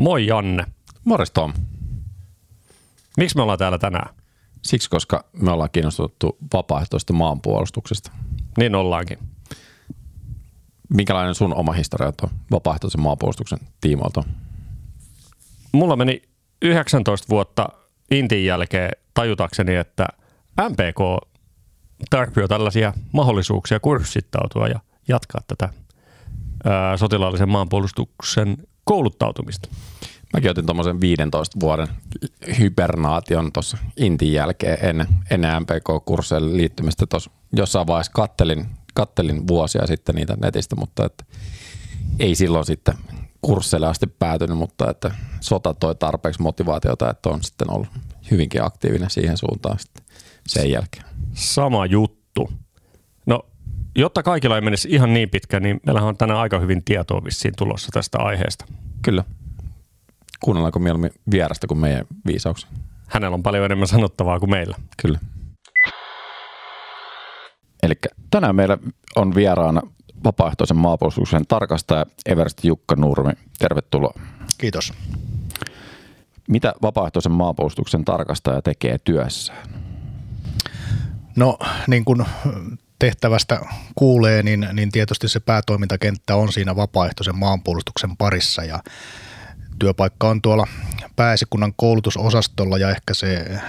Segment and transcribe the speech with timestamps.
[0.00, 0.64] Moi Janne.
[1.04, 1.52] Morjes Tom.
[3.16, 4.14] Miksi me ollaan täällä tänään?
[4.62, 8.12] Siksi, koska me ollaan kiinnostuttu vapaaehtoista maanpuolustuksesta.
[8.58, 9.18] Niin ollaankin.
[10.88, 14.24] Minkälainen sun oma historia on vapaaehtoisen maanpuolustuksen tiimoilta?
[15.72, 16.22] Mulla meni
[16.62, 17.68] 19 vuotta
[18.10, 20.06] Intin jälkeen tajutakseni, että
[20.70, 21.28] MPK
[22.10, 25.68] tarvitsee tällaisia mahdollisuuksia kurssittautua ja jatkaa tätä
[26.64, 29.68] ää, sotilaallisen maanpuolustuksen kouluttautumista.
[30.32, 31.88] Mäkin otin tuommoisen 15 vuoden
[32.58, 37.06] hibernaation tuossa Intin jälkeen ennen, ennen MPK-kursseille liittymistä.
[37.06, 41.24] Tuossa jossain vaiheessa kattelin, kattelin vuosia sitten niitä netistä, mutta että
[42.18, 42.94] ei silloin sitten
[43.42, 47.88] kursseille asti päätynyt, mutta että sota toi tarpeeksi motivaatiota, että on sitten ollut
[48.30, 50.04] hyvinkin aktiivinen siihen suuntaan sitten
[50.46, 51.04] sen jälkeen.
[51.34, 52.50] Sama juttu.
[53.94, 57.54] Jotta kaikilla ei menisi ihan niin pitkä, niin meillähän on tänään aika hyvin tietoa vissiin
[57.56, 58.64] tulossa tästä aiheesta.
[59.02, 59.24] Kyllä.
[60.40, 62.70] Kuunnellaanko mieluummin vierasta kuin meidän viisauksia?
[63.08, 64.76] Hänellä on paljon enemmän sanottavaa kuin meillä.
[65.02, 65.18] Kyllä.
[67.82, 67.94] Eli
[68.30, 68.78] tänään meillä
[69.16, 69.82] on vieraana
[70.24, 73.32] vapaaehtoisen maapuolustuksen tarkastaja Eversti Jukka Nurmi.
[73.58, 74.20] Tervetuloa.
[74.58, 74.92] Kiitos.
[76.48, 79.68] Mitä vapaaehtoisen maapuolustuksen tarkastaja tekee työssään?
[81.36, 82.24] No niin kuin
[83.00, 83.60] tehtävästä
[83.94, 88.82] kuulee, niin, niin tietysti se päätoimintakenttä on siinä vapaaehtoisen maanpuolustuksen parissa ja
[89.78, 90.66] työpaikka on tuolla
[91.16, 93.60] pääesikunnan koulutusosastolla ja ehkä se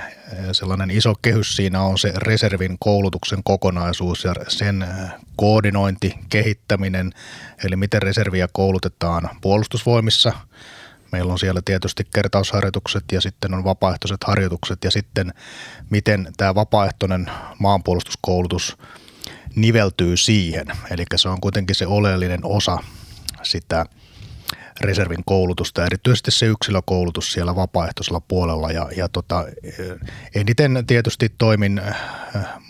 [0.52, 4.88] sellainen iso kehys siinä on se reservin koulutuksen kokonaisuus ja sen
[5.36, 7.14] koordinointi, kehittäminen,
[7.64, 10.34] eli miten reserviä koulutetaan puolustusvoimissa.
[11.12, 15.34] Meillä on siellä tietysti kertausharjoitukset ja sitten on vapaaehtoiset harjoitukset ja sitten
[15.90, 18.78] miten tämä vapaaehtoinen maanpuolustuskoulutus
[19.56, 20.68] niveltyy siihen.
[20.92, 22.78] Eli se on kuitenkin se oleellinen osa
[23.44, 23.86] sitä–
[24.82, 28.72] reservin koulutusta, erityisesti se yksilökoulutus siellä vapaaehtoisella puolella.
[28.72, 29.46] Ja, ja tota,
[30.36, 31.96] eniten tietysti toimin äh,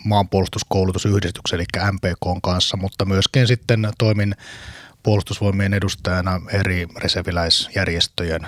[0.04, 4.34] maanpuolustuskoulutusyhdistyksen eli MPK kanssa, mutta myöskin sitten toimin
[5.02, 8.46] puolustusvoimien edustajana eri reserviläisjärjestöjen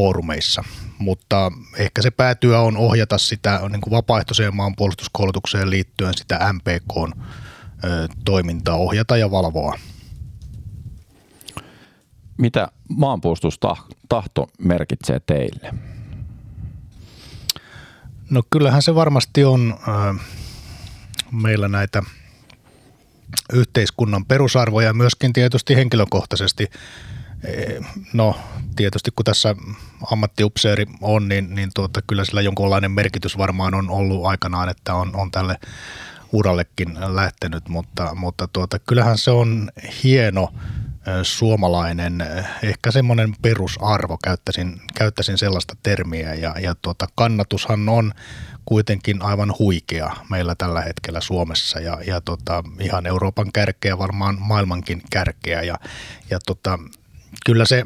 [0.00, 0.64] foorumeissa.
[0.98, 7.20] Mutta ehkä se päätyö on ohjata sitä niin kuin vapaaehtoiseen maanpuolustuskoulutukseen liittyen sitä MPKn
[8.24, 9.78] toimintaa, ohjata ja valvoa
[12.40, 15.74] mitä maanpuolustustahto merkitsee teille?
[18.30, 20.26] No kyllähän se varmasti on äh,
[21.32, 22.02] meillä näitä
[23.52, 26.66] yhteiskunnan perusarvoja ja myöskin tietysti henkilökohtaisesti.
[28.12, 28.36] No
[28.76, 29.54] tietysti kun tässä
[30.10, 35.16] ammattiupseeri on, niin, niin tuota, kyllä sillä jonkunlainen merkitys varmaan on ollut aikanaan, että on,
[35.16, 35.56] on tälle
[36.32, 39.70] urallekin lähtenyt, mutta, mutta tuota, kyllähän se on
[40.04, 40.48] hieno
[41.22, 42.24] suomalainen,
[42.62, 48.12] ehkä semmoinen perusarvo, käyttäisin, käyttäisin sellaista termiä ja, ja tuota, kannatushan on
[48.64, 55.02] kuitenkin aivan huikea meillä tällä hetkellä Suomessa ja, ja tota, ihan Euroopan kärkeä, varmaan maailmankin
[55.10, 55.78] kärkeä ja,
[56.30, 56.78] ja tota,
[57.46, 57.84] kyllä se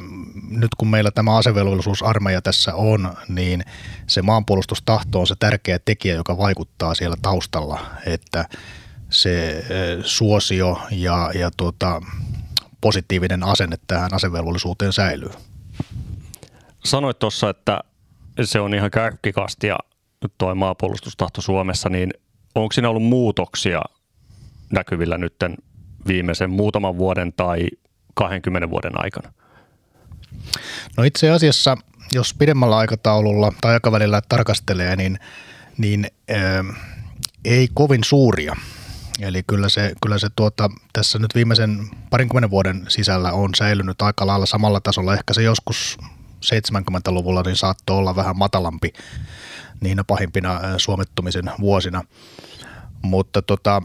[0.51, 3.65] nyt kun meillä tämä asevelvollisuusarmeija tässä on, niin
[4.07, 8.49] se maanpuolustustahto on se tärkeä tekijä, joka vaikuttaa siellä taustalla, että
[9.11, 9.65] se
[10.03, 12.03] suosio ja, ja tuota,
[12.81, 15.31] positiivinen asenne tähän asevelvollisuuteen säilyy.
[16.85, 17.81] Sanoit tuossa, että
[18.45, 19.79] se on ihan kärkikastia
[20.39, 22.11] tuo maapuolustustahto Suomessa, niin
[22.55, 23.83] onko siinä ollut muutoksia
[24.73, 25.35] näkyvillä nyt
[26.07, 27.67] viimeisen muutaman vuoden tai
[28.15, 29.33] 20 vuoden aikana?
[30.97, 31.77] No itse asiassa,
[32.13, 35.19] jos pidemmällä aikataululla tai aikavälillä tarkastelee, niin,
[35.79, 36.77] niin äh,
[37.45, 38.57] ei kovin suuria
[39.21, 44.27] Eli kyllä se, kyllä se tuota, tässä nyt viimeisen parinkymmenen vuoden sisällä on säilynyt aika
[44.27, 45.15] lailla samalla tasolla.
[45.15, 45.99] Ehkä se joskus
[46.45, 48.93] 70-luvulla niin saattoi olla vähän matalampi
[49.81, 52.03] niinä pahimpina suomettumisen vuosina.
[53.03, 53.83] Mutta tota,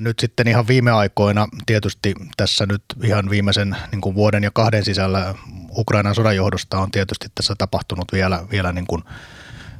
[0.00, 4.84] nyt sitten ihan viime aikoina, tietysti tässä nyt ihan viimeisen niin kuin vuoden ja kahden
[4.84, 5.34] sisällä
[5.76, 9.02] Ukrainan sodan johdosta on tietysti tässä tapahtunut vielä, vielä niin kuin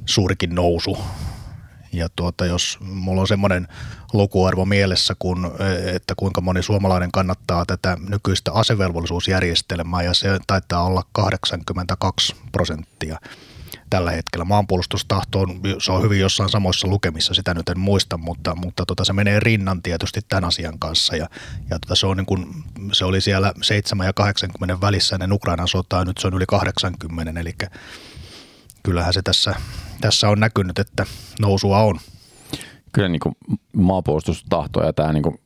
[0.06, 0.99] suurikin nousu.
[1.93, 3.69] Ja tuota, jos mulla on semmoinen
[4.12, 5.52] lukuarvo mielessä, kun,
[5.94, 13.19] että kuinka moni suomalainen kannattaa tätä nykyistä asevelvollisuusjärjestelmää, ja se taitaa olla 82 prosenttia
[13.93, 14.44] tällä hetkellä.
[14.44, 19.05] Maanpuolustustahto on, se on hyvin jossain samoissa lukemissa, sitä nyt en muista, mutta, mutta tota,
[19.05, 21.17] se menee rinnan tietysti tämän asian kanssa.
[21.17, 21.29] Ja,
[21.71, 22.47] ja tota, se, on niin kuin,
[22.93, 27.41] se oli siellä 7 ja 80 välissä ennen Ukrainan sotaa, nyt se on yli 80,
[27.41, 27.55] eli
[28.83, 29.55] kyllähän se tässä,
[30.00, 31.06] tässä on näkynyt, että
[31.41, 31.99] nousua on.
[32.93, 33.35] Kyllä niin kuin
[33.77, 35.41] maapuolustustahto ja tämä niin kuin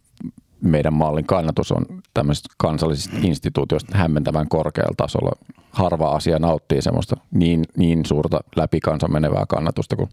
[0.68, 5.32] meidän mallin kannatus on tämmöisistä kansallisista instituutioista hämmentävän korkealla tasolla.
[5.70, 10.08] Harva asia nauttii semmoista niin, niin suurta läpi kansan menevää kannatusta kuin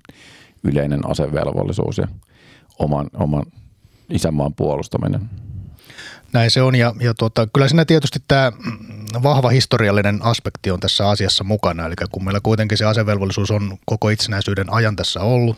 [0.64, 2.08] yleinen asevelvollisuus ja
[2.80, 3.46] oman, oman
[4.10, 5.30] isänmaan puolustaminen.
[6.34, 8.52] Näin se on ja, ja tuota, kyllä siinä tietysti tämä
[9.24, 11.86] vahva historiallinen aspekti on tässä asiassa mukana.
[11.86, 15.58] Eli kun meillä kuitenkin se asevelvollisuus on koko itsenäisyyden ajan tässä ollut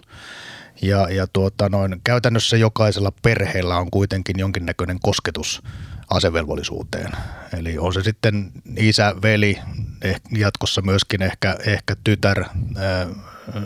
[0.82, 5.62] ja, ja tuota, noin, käytännössä jokaisella perheellä on kuitenkin jonkinnäköinen kosketus
[6.10, 7.12] asevelvollisuuteen.
[7.58, 9.58] Eli on se sitten isä, veli,
[10.02, 12.46] eh, jatkossa myöskin ehkä, ehkä tytär,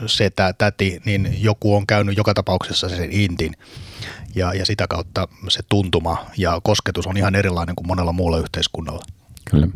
[0.05, 3.53] setä, täti, niin joku on käynyt joka tapauksessa sen intin.
[4.35, 9.03] Ja, ja sitä kautta se tuntuma ja kosketus on ihan erilainen kuin monella muulla yhteiskunnalla.
[9.51, 9.67] Kyllä.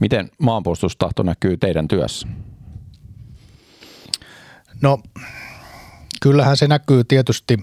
[0.00, 2.28] Miten maanpuolustustahto näkyy teidän työssä?
[4.82, 4.98] No,
[6.20, 7.58] kyllähän se näkyy tietysti.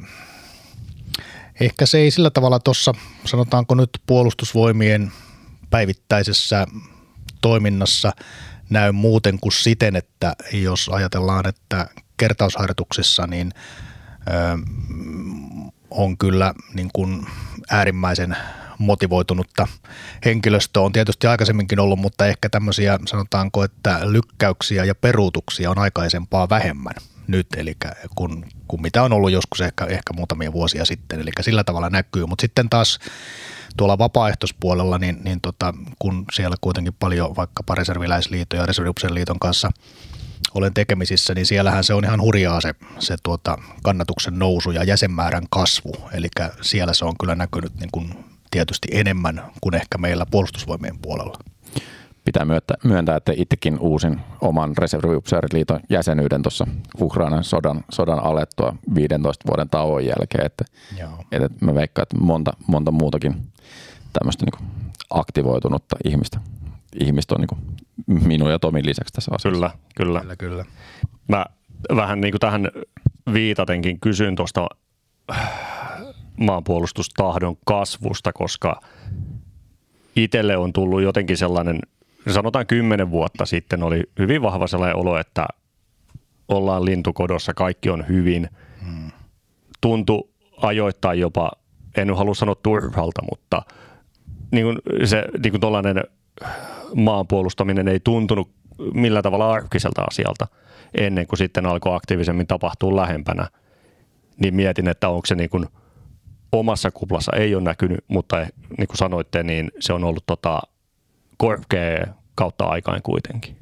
[1.59, 2.93] Ehkä se ei sillä tavalla tuossa,
[3.25, 5.11] sanotaanko nyt puolustusvoimien
[5.69, 6.65] päivittäisessä
[7.41, 8.11] toiminnassa
[8.69, 13.51] näy muuten kuin siten, että jos ajatellaan, että kertausharjoituksissa niin
[15.89, 17.27] on kyllä niin kuin
[17.69, 18.37] äärimmäisen
[18.77, 19.67] motivoitunutta
[20.25, 26.49] henkilöstöä on tietysti aikaisemminkin ollut, mutta ehkä tämmöisiä sanotaanko, että lykkäyksiä ja peruutuksia on aikaisempaa
[26.49, 26.93] vähemmän
[27.27, 27.75] nyt, eli
[28.15, 32.25] kun, kun mitä on ollut joskus ehkä, ehkä muutamia vuosia sitten, eli sillä tavalla näkyy,
[32.25, 32.99] mutta sitten taas
[33.77, 39.71] tuolla vapaaehtoispuolella, niin, niin tota, kun siellä kuitenkin paljon vaikkapa reserviläisliiton ja reserviupsen liiton kanssa
[40.53, 45.43] olen tekemisissä, niin siellähän se on ihan hurjaa se, se tuota, kannatuksen nousu ja jäsenmäärän
[45.49, 45.93] kasvu.
[46.13, 46.27] Eli
[46.61, 51.37] siellä se on kyllä näkynyt niin kuin tietysti enemmän kuin ehkä meillä puolustusvoimien puolella.
[52.25, 52.45] Pitää
[52.83, 56.67] myöntää, että itsekin uusin oman reserviupseeriliiton jäsenyyden tuossa
[57.01, 60.45] Ukrainan sodan, sodan alettua 15 vuoden tauon jälkeen.
[60.45, 60.65] Että,
[61.31, 63.35] että mä veikkaan, että monta, monta muutakin
[64.13, 64.69] tämmöistä niin
[65.09, 66.39] aktivoitunutta ihmistä,
[66.99, 69.49] ihmistä on niin minun ja Tomin lisäksi tässä asiassa.
[69.49, 70.19] Kyllä, kyllä.
[70.19, 70.65] kyllä, kyllä.
[71.27, 71.45] Mä
[71.95, 72.67] vähän niin kuin tähän
[73.33, 74.67] viitatenkin kysyn tuosta
[76.37, 78.81] maanpuolustustahdon kasvusta, koska
[80.15, 81.79] itselle on tullut jotenkin sellainen,
[82.29, 85.45] sanotaan kymmenen vuotta sitten oli hyvin vahva sellainen olo, että
[86.47, 88.49] ollaan lintukodossa, kaikki on hyvin.
[88.85, 89.11] Hmm.
[89.81, 90.29] Tuntui
[90.61, 91.51] ajoittain jopa,
[91.97, 93.61] en halua sanoa turvalta, mutta
[94.51, 95.61] niin kuin se niin kuin
[96.95, 98.51] maanpuolustaminen ei tuntunut
[98.93, 100.47] millä tavalla arkiselta asialta
[100.97, 103.47] ennen kuin sitten alkoi aktiivisemmin tapahtua lähempänä.
[104.37, 105.65] Niin mietin, että onko se niin kuin–
[106.53, 108.37] omassa kuplassa ei ole näkynyt, mutta
[108.77, 110.61] niin kuin sanoitte, niin se on ollut tota
[111.37, 113.57] korkea kautta aikaan kuitenkin.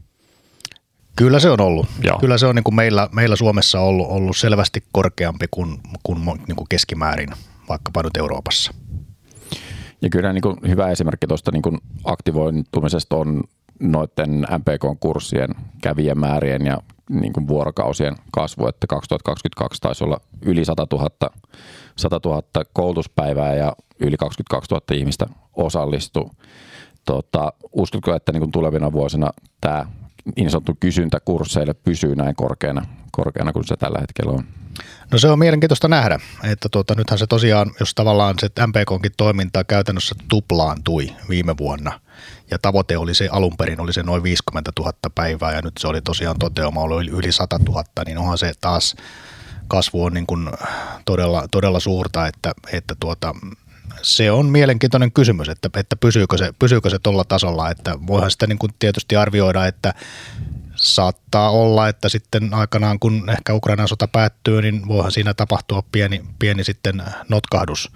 [1.16, 1.86] Kyllä se on ollut.
[2.04, 2.20] Joo.
[2.20, 6.56] Kyllä se on niin kuin meillä, meillä Suomessa ollut, ollut selvästi korkeampi kuin, kuin, niin
[6.56, 7.30] kuin keskimäärin
[7.70, 8.74] vaikkapa nyt Euroopassa.
[10.02, 13.44] Ja kyllä niin kuin hyvä esimerkki tuosta niin kuin aktivointumisesta on
[13.80, 16.78] noiden MPK-kurssien kävijämäärien ja
[17.10, 21.10] niin kuin vuorokausien kasvu, että 2022 taisi olla yli 100 000,
[21.96, 26.32] 100 000 koulutuspäivää ja yli 22 000 ihmistä osallistuu.
[27.06, 29.32] Tota, uskotko, että niin tulevina vuosina
[29.62, 29.86] tämä
[30.36, 34.44] niin sanottu kysyntä kursseille pysyy näin korkeana, korkeana kuin se tällä hetkellä on?
[35.12, 39.64] No se on mielenkiintoista nähdä, että tuota, nythän se tosiaan, jos tavallaan se MPKonkin toiminta
[39.64, 42.00] käytännössä tuplaantui viime vuonna
[42.52, 45.88] ja tavoite oli se alun perin oli se noin 50 000 päivää ja nyt se
[45.88, 48.96] oli tosiaan toteuma oli yli 100 000, niin onhan se taas
[49.68, 50.50] kasvu on niin kuin
[51.06, 53.36] todella, todella suurta, että, että tuota,
[54.02, 58.48] se on mielenkiintoinen kysymys, että, että pysyykö se, pysyykö se tuolla tasolla, että voihan sitä
[58.48, 59.94] niin kuin tietysti arvioida, että
[60.76, 66.26] saattaa olla, että sitten aikanaan kun ehkä Ukrainan sota päättyy, niin voihan siinä tapahtua pieni,
[66.40, 67.92] pieni sitten notkahdus,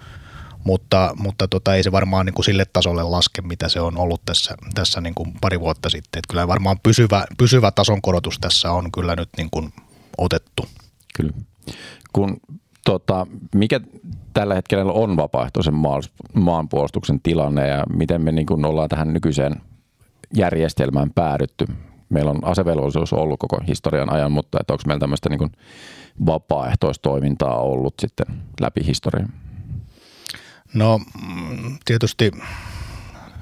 [0.64, 4.22] mutta, mutta tota, ei se varmaan niin kuin sille tasolle laske, mitä se on ollut
[4.24, 6.18] tässä, tässä niin kuin pari vuotta sitten.
[6.18, 9.72] Että kyllä varmaan pysyvä, pysyvä tason korotus tässä on kyllä nyt niin kuin
[10.18, 10.68] otettu.
[11.16, 11.32] Kyllä.
[12.12, 12.40] Kun,
[12.86, 13.80] tota, mikä
[14.32, 15.74] tällä hetkellä on vapaaehtoisen
[16.34, 19.54] maanpuolustuksen tilanne ja miten me niin ollaan tähän nykyiseen
[20.34, 21.66] järjestelmään päädytty?
[22.08, 25.52] meillä on asevelvollisuus ollut koko historian ajan, mutta onko meillä tämmöistä niin
[26.26, 28.26] vapaaehtoistoimintaa ollut sitten
[28.60, 29.28] läpi historian?
[30.74, 31.00] No
[31.84, 32.30] tietysti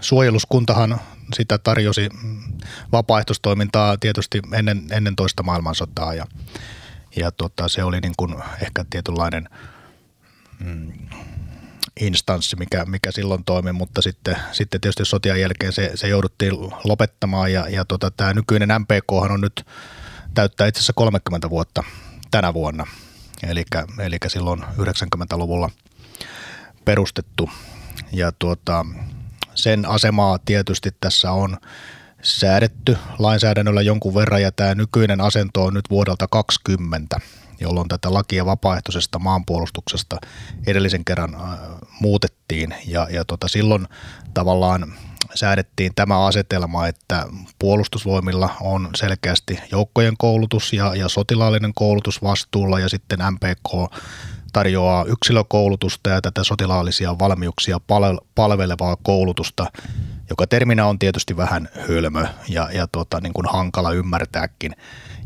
[0.00, 1.00] suojeluskuntahan
[1.34, 2.08] sitä tarjosi
[2.92, 6.26] vapaaehtoistoimintaa tietysti ennen, ennen toista maailmansotaa ja,
[7.16, 9.48] ja tota, se oli niin kuin ehkä tietynlainen
[10.64, 10.92] mm,
[12.00, 16.52] instanssi, mikä, mikä silloin toimi, mutta sitten, sitten tietysti sotien jälkeen se, se jouduttiin
[16.84, 19.66] lopettamaan ja, ja tota, tämä nykyinen MPK on nyt
[20.34, 21.82] täyttää itse asiassa 30 vuotta
[22.30, 22.86] tänä vuonna,
[23.42, 23.64] eli,
[23.98, 25.70] eli silloin 90-luvulla
[26.84, 27.50] perustettu.
[28.12, 28.86] ja tuota,
[29.54, 31.56] sen asemaa tietysti tässä on
[32.24, 37.20] säädetty lainsäädännöllä jonkun verran ja tämä nykyinen asento on nyt vuodelta 2020
[37.60, 40.16] jolloin tätä lakia vapaaehtoisesta maanpuolustuksesta
[40.66, 41.40] edellisen kerran äh,
[42.00, 42.74] muutettiin.
[42.86, 43.88] Ja, ja tota, silloin
[44.34, 44.94] tavallaan
[45.34, 47.26] säädettiin tämä asetelma, että
[47.58, 53.94] puolustusvoimilla on selkeästi joukkojen koulutus ja, ja sotilaallinen koulutus vastuulla ja sitten MPK
[54.52, 57.80] tarjoaa yksilökoulutusta ja tätä sotilaallisia valmiuksia
[58.34, 59.66] palvelevaa koulutusta,
[60.34, 64.76] joka terminä on tietysti vähän hölmö ja, ja tota, niin kuin hankala ymmärtääkin.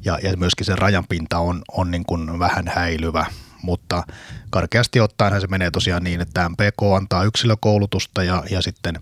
[0.05, 3.27] Ja, ja myöskin se rajanpinta on, on niin kuin vähän häilyvä,
[3.63, 4.03] mutta
[4.51, 8.95] karkeasti ottaen se menee tosiaan niin, että MPK antaa yksilökoulutusta ja, ja sitten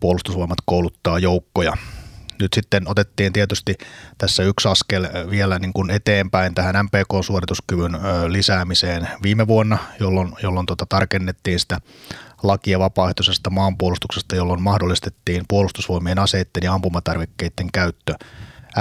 [0.00, 1.76] puolustusvoimat kouluttaa joukkoja
[2.40, 3.74] nyt sitten otettiin tietysti
[4.18, 10.86] tässä yksi askel vielä niin kuin eteenpäin tähän MPK-suorituskyvyn lisäämiseen viime vuonna, jolloin, jolloin tota
[10.88, 11.80] tarkennettiin sitä
[12.42, 18.14] lakia vapaaehtoisesta maanpuolustuksesta, jolloin mahdollistettiin puolustusvoimien aseiden ja ampumatarvikkeiden käyttö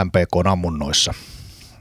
[0.03, 1.13] MPK-ammunnoissa.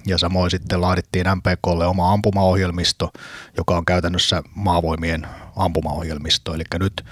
[0.07, 3.13] Ja samoin sitten laadittiin MPKlle oma ampumaohjelmisto,
[3.57, 5.27] joka on käytännössä maavoimien
[5.57, 6.55] ampumaohjelmisto.
[6.55, 7.05] Eli nyt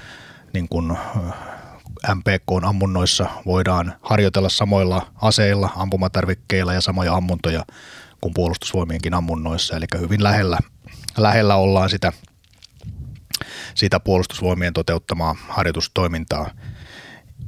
[0.52, 0.99] niin kuin
[2.14, 7.64] MPK-ammunnoissa voidaan harjoitella samoilla aseilla, ampumatarvikkeilla ja samoja ammuntoja
[8.21, 9.76] kuin puolustusvoimienkin ammunnoissa.
[9.76, 10.59] Eli hyvin lähellä,
[11.16, 12.12] lähellä ollaan sitä,
[13.75, 16.50] sitä puolustusvoimien toteuttamaa harjoitustoimintaa.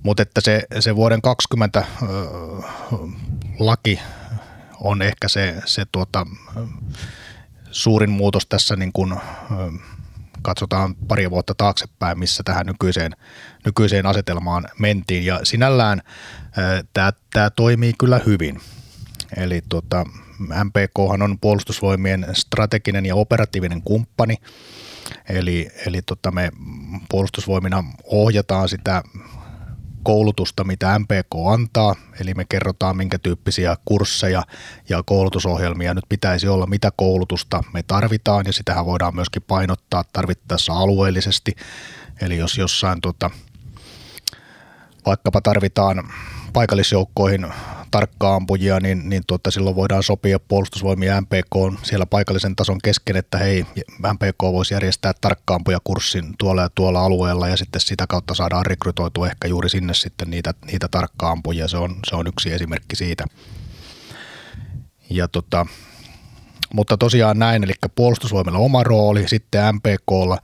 [0.02, 2.06] Mutta että se, se vuoden 20 ö,
[3.58, 4.00] laki
[4.80, 6.26] on ehkä se, se tuota,
[7.70, 9.16] suurin muutos tässä niin kuin, ö,
[10.42, 13.12] katsotaan pari vuotta taaksepäin, missä tähän nykyiseen,
[13.64, 15.24] nykyiseen asetelmaan mentiin.
[15.24, 16.00] Ja sinällään
[17.32, 18.60] tämä toimii kyllä hyvin.
[19.36, 20.04] Eli tuota,
[20.38, 24.36] MPK on puolustusvoimien strateginen ja operatiivinen kumppani,
[25.28, 26.50] eli, eli tota me
[27.08, 29.02] puolustusvoimina ohjataan sitä
[30.02, 34.42] koulutusta, mitä MPK antaa, eli me kerrotaan, minkä tyyppisiä kursseja
[34.88, 40.72] ja koulutusohjelmia nyt pitäisi olla, mitä koulutusta me tarvitaan, ja sitähän voidaan myöskin painottaa tarvittaessa
[40.72, 41.56] alueellisesti,
[42.20, 43.30] eli jos jossain tota,
[45.06, 46.12] vaikkapa tarvitaan
[46.54, 47.46] paikallisjoukkoihin
[47.90, 53.38] tarkkaa ampujia, niin, niin tuota, silloin voidaan sopia puolustusvoimia MPK siellä paikallisen tason kesken, että
[53.38, 53.64] hei,
[53.98, 59.48] MPK voisi järjestää tarkkaampujakurssin tuolla ja tuolla alueella ja sitten sitä kautta saadaan rekrytoitua ehkä
[59.48, 61.68] juuri sinne sitten niitä, niitä tarkkaampujia.
[61.68, 63.24] Se on, se on yksi esimerkki siitä.
[65.10, 65.66] Ja tota,
[66.74, 70.38] mutta tosiaan näin, eli puolustusvoimilla oma rooli, sitten MPKlla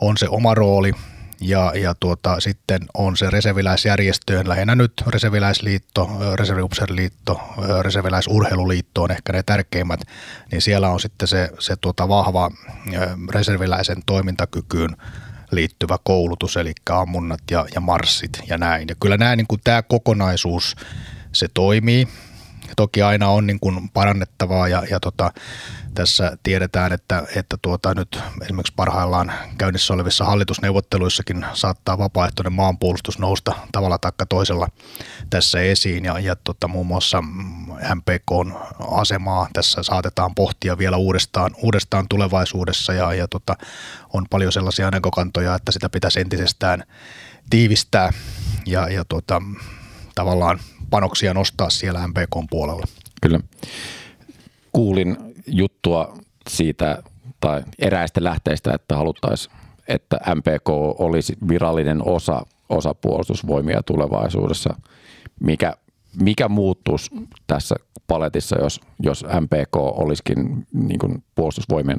[0.00, 0.92] on se oma rooli–
[1.40, 7.40] ja, ja tuota, sitten on se reserviläisjärjestöön, lähinnä nyt reserviläisliitto, reserviupserliitto,
[7.82, 10.00] reserviläisurheiluliitto on ehkä ne tärkeimmät,
[10.52, 12.50] niin siellä on sitten se, se tuota vahva
[13.30, 14.96] reserviläisen toimintakykyyn
[15.50, 18.88] liittyvä koulutus, eli ammunnat ja, ja marssit ja näin.
[18.88, 20.76] Ja kyllä nämä, niin kuin tämä kokonaisuus,
[21.32, 22.08] se toimii.
[22.76, 25.32] Toki aina on niin kuin parannettavaa ja, ja tota,
[25.94, 33.52] tässä tiedetään, että, että tuota, nyt esimerkiksi parhaillaan käynnissä olevissa hallitusneuvotteluissakin saattaa vapaaehtoinen maanpuolustus nousta
[33.72, 34.68] tavalla tai toisella
[35.30, 36.04] tässä esiin.
[36.04, 37.22] Ja, ja tota, muun muassa
[37.94, 38.52] MPKn
[38.90, 42.92] asemaa tässä saatetaan pohtia vielä uudestaan, uudestaan tulevaisuudessa.
[42.92, 43.56] Ja, ja tota,
[44.12, 46.82] on paljon sellaisia näkökantoja, että sitä pitäisi entisestään
[47.50, 48.12] tiivistää.
[48.66, 49.42] Ja, ja tota,
[50.16, 50.58] tavallaan
[50.90, 52.86] panoksia nostaa siellä MPKn puolella.
[53.22, 53.40] Kyllä.
[54.72, 56.18] Kuulin juttua
[56.48, 57.02] siitä
[57.40, 59.56] tai eräistä lähteistä, että haluttaisiin,
[59.88, 60.68] että MPK
[60.98, 64.74] olisi virallinen osa, osa puolustusvoimia tulevaisuudessa.
[65.40, 65.72] Mikä,
[66.22, 67.10] mikä muuttuisi
[67.46, 67.74] tässä
[68.06, 71.98] paletissa, jos, jos MPK olisikin niin kuin puolustusvoimien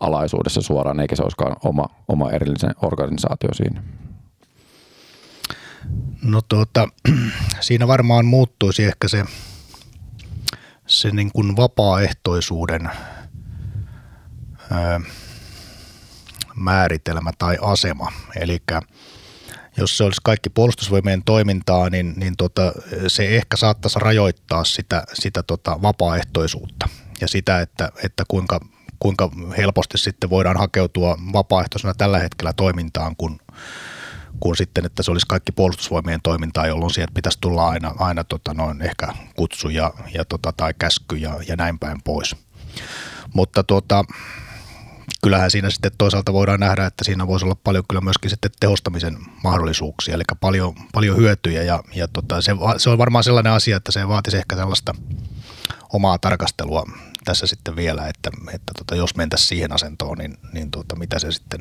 [0.00, 3.82] alaisuudessa suoraan, eikä se olisikaan oma, oma erillisen organisaatio siinä?
[6.22, 6.88] No tuota,
[7.60, 9.24] siinä varmaan muuttuisi ehkä se
[10.88, 12.90] se niin kuin vapaaehtoisuuden
[14.70, 15.00] ää,
[16.56, 18.12] määritelmä tai asema.
[18.36, 18.58] Eli
[19.76, 22.72] jos se olisi kaikki puolustusvoimien toimintaa, niin, niin tota,
[23.08, 26.88] se ehkä saattaisi rajoittaa sitä, sitä tota vapaaehtoisuutta
[27.20, 28.60] ja sitä, että, että kuinka,
[28.98, 33.38] kuinka helposti sitten voidaan hakeutua vapaaehtoisena tällä hetkellä toimintaan, kun,
[34.40, 38.54] kuin sitten, että se olisi kaikki puolustusvoimien toimintaa, jolloin sieltä pitäisi tulla aina, aina tota
[38.54, 42.36] noin ehkä kutsu ja, ja tota, tai käsky ja, ja näin päin pois.
[43.34, 44.04] Mutta tuota,
[45.22, 49.18] kyllähän siinä sitten toisaalta voidaan nähdä, että siinä voisi olla paljon kyllä myöskin sitten tehostamisen
[49.44, 53.92] mahdollisuuksia, eli paljon, paljon hyötyjä ja, ja tota, se, se on varmaan sellainen asia, että
[53.92, 54.94] se vaatisi ehkä sellaista
[55.92, 56.84] omaa tarkastelua
[57.24, 61.32] tässä sitten vielä, että, että tota, jos mentäisiin siihen asentoon, niin, niin tota, mitä se
[61.32, 61.60] sitten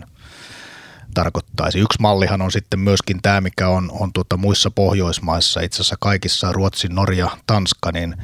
[1.13, 1.79] tarkoittaisi.
[1.79, 6.51] Yksi mallihan on sitten myöskin tämä, mikä on, on tuota muissa Pohjoismaissa, itse asiassa kaikissa
[6.51, 8.15] Ruotsi, Norja, Tanska, niin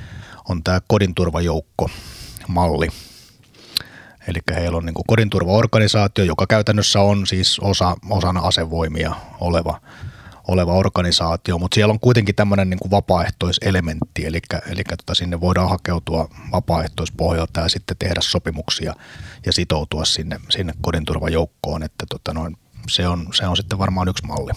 [0.50, 1.90] on tämä kodinturvajoukko
[2.48, 2.88] malli.
[4.28, 9.82] Eli heillä on niin kuin kodinturvaorganisaatio, joka käytännössä on siis osa, osana asevoimia oleva,
[10.48, 16.30] oleva organisaatio, mutta siellä on kuitenkin tämmöinen niin vapaaehtoiselementti, eli, eli tota sinne voidaan hakeutua
[16.52, 18.94] vapaaehtoispohjalta ja sitten tehdä sopimuksia
[19.46, 22.58] ja sitoutua sinne, sinne kodinturvajoukkoon, että tota noin,
[22.90, 24.52] se, on, se on sitten varmaan yksi malli.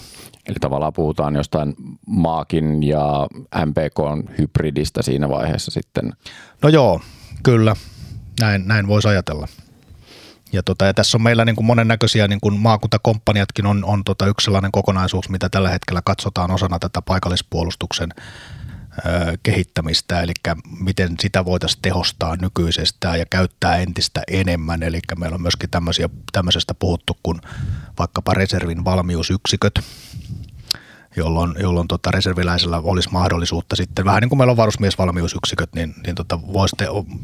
[0.47, 1.75] Eli tavallaan puhutaan jostain
[2.07, 3.27] maakin ja
[3.65, 6.13] MPK hybridistä siinä vaiheessa sitten.
[6.61, 7.01] No joo,
[7.43, 7.75] kyllä.
[8.39, 9.47] Näin, näin voisi ajatella.
[10.53, 14.27] Ja, tota, ja tässä on meillä niin kuin monennäköisiä niin kuin maakuntakomppaniatkin on, on tota
[14.27, 18.09] yksi sellainen kokonaisuus, mitä tällä hetkellä katsotaan osana tätä paikallispuolustuksen
[19.43, 20.33] kehittämistä, eli
[20.79, 24.83] miten sitä voitaisiin tehostaa nykyisestään ja käyttää entistä enemmän.
[24.83, 27.41] Eli meillä on myöskin tämmöisiä, tämmöisestä puhuttu kuin
[27.99, 29.79] vaikkapa reservin valmiusyksiköt,
[31.15, 36.15] jolloin, jolloin tota reserviläisellä olisi mahdollisuutta sitten, vähän niin kuin meillä on varusmiesvalmiusyksiköt, niin, niin
[36.15, 36.75] tota voisi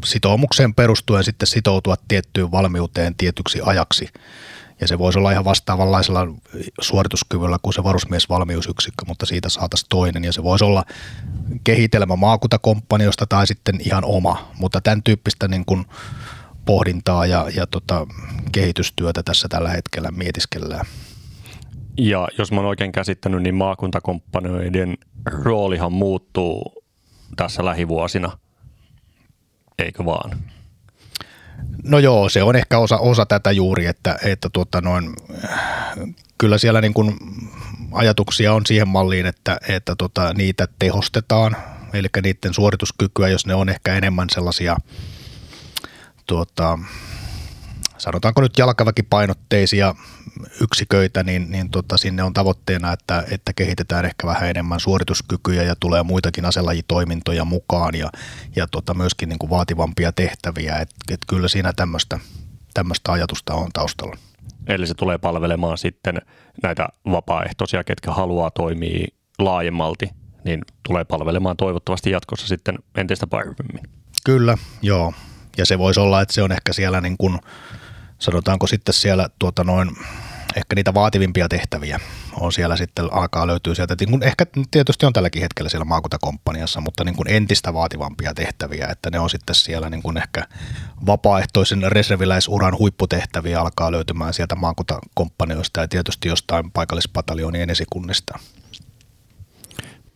[0.05, 4.09] sitoumukseen perustuen sitten sitoutua tiettyyn valmiuteen tietyksi ajaksi.
[4.81, 6.27] Ja se voisi olla ihan vastaavanlaisella
[6.81, 10.23] suorituskyvyllä kuin se varusmiesvalmiusyksikkö, mutta siitä saataisiin toinen.
[10.23, 10.83] Ja se voisi olla
[11.63, 15.85] kehitelmä maakuntakomppaniosta tai sitten ihan oma, mutta tämän tyyppistä niin kuin
[16.65, 18.07] pohdintaa ja, ja tota,
[18.51, 20.85] kehitystyötä tässä tällä hetkellä mietiskellään.
[21.97, 26.83] Ja jos mä oon oikein käsittänyt, niin maakuntakomppanoiden roolihan muuttuu
[27.35, 28.37] tässä lähivuosina,
[29.79, 30.31] eikö vaan?
[31.83, 35.15] No joo, se on ehkä osa, osa tätä juuri, että, että tuota noin,
[36.37, 37.17] kyllä siellä niin kuin
[37.91, 41.55] ajatuksia on siihen malliin, että, että tota, niitä tehostetaan,
[41.93, 44.77] eli niiden suorituskykyä, jos ne on ehkä enemmän sellaisia
[46.27, 46.79] tuota,
[48.03, 49.95] sanotaanko nyt jalkaväkipainotteisia
[50.61, 55.75] yksiköitä, niin, niin tota, sinne on tavoitteena, että, että kehitetään ehkä vähän enemmän suorituskykyjä ja
[55.79, 58.09] tulee muitakin aselajitoimintoja mukaan ja,
[58.55, 60.77] ja tota, myöskin niin kuin vaativampia tehtäviä.
[60.77, 62.19] Et, et kyllä siinä tämmöistä
[62.73, 64.17] tämmöistä ajatusta on taustalla.
[64.67, 66.21] Eli se tulee palvelemaan sitten
[66.63, 69.07] näitä vapaaehtoisia, ketkä haluaa toimia
[69.39, 70.09] laajemmalti,
[70.45, 73.89] niin tulee palvelemaan toivottavasti jatkossa sitten entistä paremmin.
[74.25, 75.13] Kyllä, joo.
[75.57, 77.39] Ja se voisi olla, että se on ehkä siellä niin kuin
[78.23, 79.91] sanotaanko sitten siellä tuota noin,
[80.55, 81.99] ehkä niitä vaativimpia tehtäviä
[82.39, 86.81] on siellä sitten, alkaa löytyä sieltä, niin kuin ehkä tietysti on tälläkin hetkellä siellä maakuntakomppaniassa,
[86.81, 90.47] mutta niin kuin entistä vaativampia tehtäviä, että ne on sitten siellä niin kuin ehkä
[91.05, 98.39] vapaaehtoisen reserviläisuran huipputehtäviä alkaa löytymään sieltä maakuntakomppanioista ja tietysti jostain paikallispataljonien esikunnista.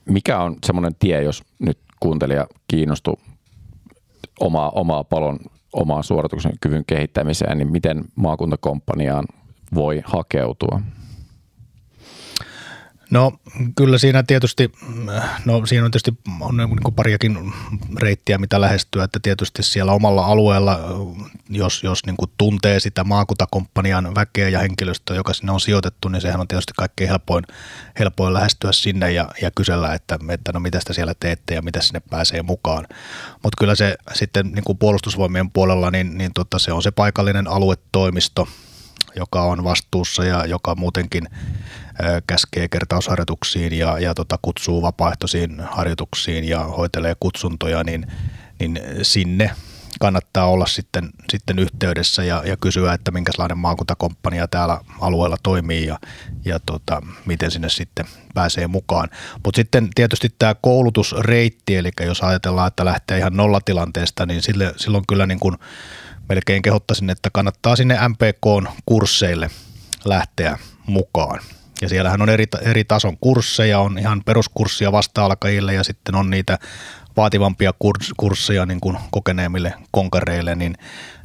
[0.06, 3.20] Mikä on semmoinen tie, jos nyt kuuntelija kiinnostuu
[4.39, 5.39] omaa, omaa palon
[5.73, 9.25] omaa suorituksen kyvyn kehittämiseen, niin miten maakuntakomppaniaan
[9.75, 10.82] voi hakeutua?
[13.10, 13.32] No
[13.76, 14.72] kyllä siinä tietysti,
[15.46, 17.54] no siinä on tietysti on niin kuin pariakin
[17.98, 20.80] reittiä, mitä lähestyä, että tietysti siellä omalla alueella,
[21.50, 26.22] jos, jos niin kuin tuntee sitä maakuntakomppanian väkeä ja henkilöstöä, joka sinne on sijoitettu, niin
[26.22, 27.43] sehän on tietysti kaikkein helpoin,
[28.00, 31.82] helpoin lähestyä sinne ja, ja kysellä, että, että no mitä sitä siellä teette ja mitä
[31.82, 32.88] sinne pääsee mukaan.
[33.43, 37.48] Mutta kyllä se sitten niin kuin puolustusvoimien puolella, niin, niin tota, se on se paikallinen
[37.48, 38.48] aluetoimisto,
[39.17, 41.27] joka on vastuussa ja joka muutenkin
[42.27, 48.08] käskee kertausharjoituksiin ja, ja tota, kutsuu vapaaehtoisiin harjoituksiin ja hoitelee kutsuntoja, niin,
[48.60, 49.51] niin sinne
[49.99, 55.99] kannattaa olla sitten, sitten yhteydessä ja, ja kysyä, että minkälainen maakuntakomppania täällä alueella toimii ja,
[56.45, 59.10] ja tota, miten sinne sitten pääsee mukaan.
[59.45, 65.03] Mutta sitten tietysti tämä koulutusreitti, eli jos ajatellaan, että lähtee ihan nollatilanteesta, niin sille, silloin
[65.08, 65.56] kyllä niin kuin
[66.29, 69.49] melkein kehottaisin, että kannattaa sinne MPK-kursseille
[70.05, 71.39] lähteä mukaan.
[71.81, 76.59] Ja siellähän on eri, eri tason kursseja, on ihan peruskurssia vasta-alkajille ja sitten on niitä
[77.17, 77.73] vaativampia
[78.17, 80.77] kursseja niin kuin kokeneemmille konkareille, niin,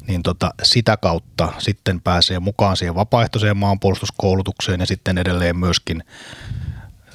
[0.07, 6.03] niin tota, sitä kautta sitten pääsee mukaan siihen vapaaehtoiseen maanpuolustuskoulutukseen ja sitten edelleen myöskin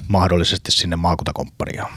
[0.07, 1.93] mahdollisesti sinne maakuntakomppaniaan.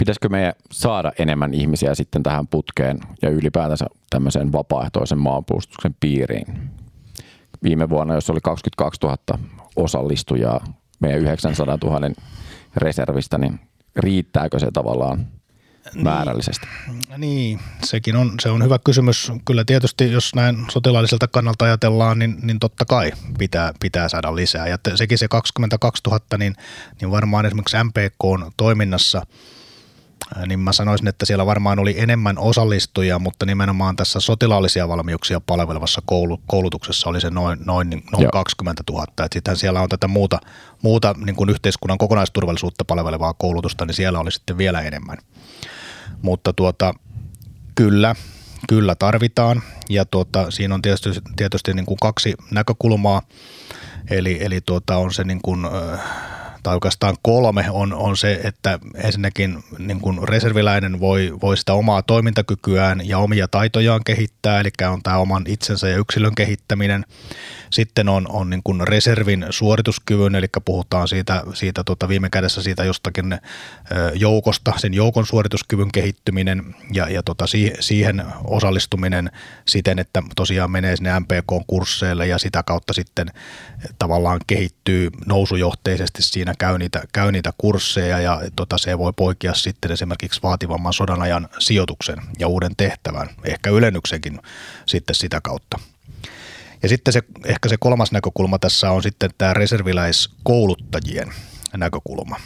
[0.00, 6.70] Pitäisikö meidän saada enemmän ihmisiä sitten tähän putkeen ja ylipäätänsä tämmöiseen vapaaehtoisen maanpuolustuksen piiriin?
[7.62, 9.16] Viime vuonna, jos oli 22 000
[9.76, 10.64] osallistujaa
[11.00, 12.10] meidän 900 000
[12.76, 13.60] reservistä, niin
[13.96, 15.26] riittääkö se tavallaan
[15.94, 16.04] niin.
[16.04, 16.66] määrällisesti?
[17.16, 19.32] Niin, sekin on, se on hyvä kysymys.
[19.44, 24.68] Kyllä tietysti, jos näin sotilaalliselta kannalta ajatellaan, niin, niin totta kai pitää, pitää saada lisää.
[24.68, 26.54] Ja sekin se 22 000, niin,
[27.00, 29.26] niin varmaan esimerkiksi MPK on toiminnassa
[30.46, 36.02] niin mä sanoisin, että siellä varmaan oli enemmän osallistujia, mutta nimenomaan tässä sotilaallisia valmiuksia palvelevassa
[36.46, 39.06] koulutuksessa oli se noin, noin, noin 20 000.
[39.32, 40.38] Sitten siellä on tätä muuta,
[40.82, 45.18] muuta niin kuin yhteiskunnan kokonaisturvallisuutta palvelevaa koulutusta, niin siellä oli sitten vielä enemmän.
[46.22, 46.94] Mutta tuota,
[47.74, 48.14] kyllä,
[48.68, 53.22] kyllä tarvitaan ja tuota, siinä on tietysti, tietysti niin kuin kaksi näkökulmaa.
[54.10, 55.66] Eli, eli tuota, on se niin kuin,
[56.62, 62.02] tai oikeastaan kolme on, on se, että ensinnäkin niin kuin reserviläinen voi, voi sitä omaa
[62.02, 67.04] toimintakykyään ja omia taitojaan kehittää, eli on tämä oman itsensä ja yksilön kehittäminen.
[67.70, 72.84] Sitten on, on niin kuin reservin suorituskyvyn, eli puhutaan siitä, siitä tota viime kädessä siitä
[72.84, 73.38] jostakin
[74.14, 77.44] joukosta, sen joukon suorituskyvyn kehittyminen ja, ja tota
[77.80, 79.30] siihen osallistuminen
[79.68, 83.30] siten, että tosiaan menee sinne MPK-kursseille ja sitä kautta sitten
[83.98, 89.92] tavallaan kehittyy nousujohteisesti siinä, käy niitä, käy niitä kursseja ja tota se voi poikia sitten
[89.92, 94.40] esimerkiksi vaativamman sodan ajan sijoituksen ja uuden tehtävän, ehkä ylennyksenkin
[94.86, 95.78] sitten sitä kautta.
[96.82, 101.32] Ja sitten se, ehkä se kolmas näkökulma tässä on sitten tämä reserviläiskouluttajien
[101.76, 102.36] näkökulma.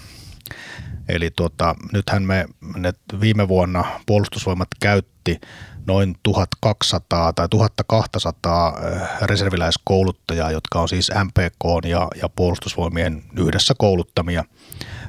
[1.08, 5.40] Eli tuota, nythän me ne viime vuonna puolustusvoimat käytti
[5.86, 14.44] noin 1200 tai 1200 eh, reserviläiskouluttajaa, jotka on siis MPK ja, ja puolustusvoimien yhdessä kouluttamia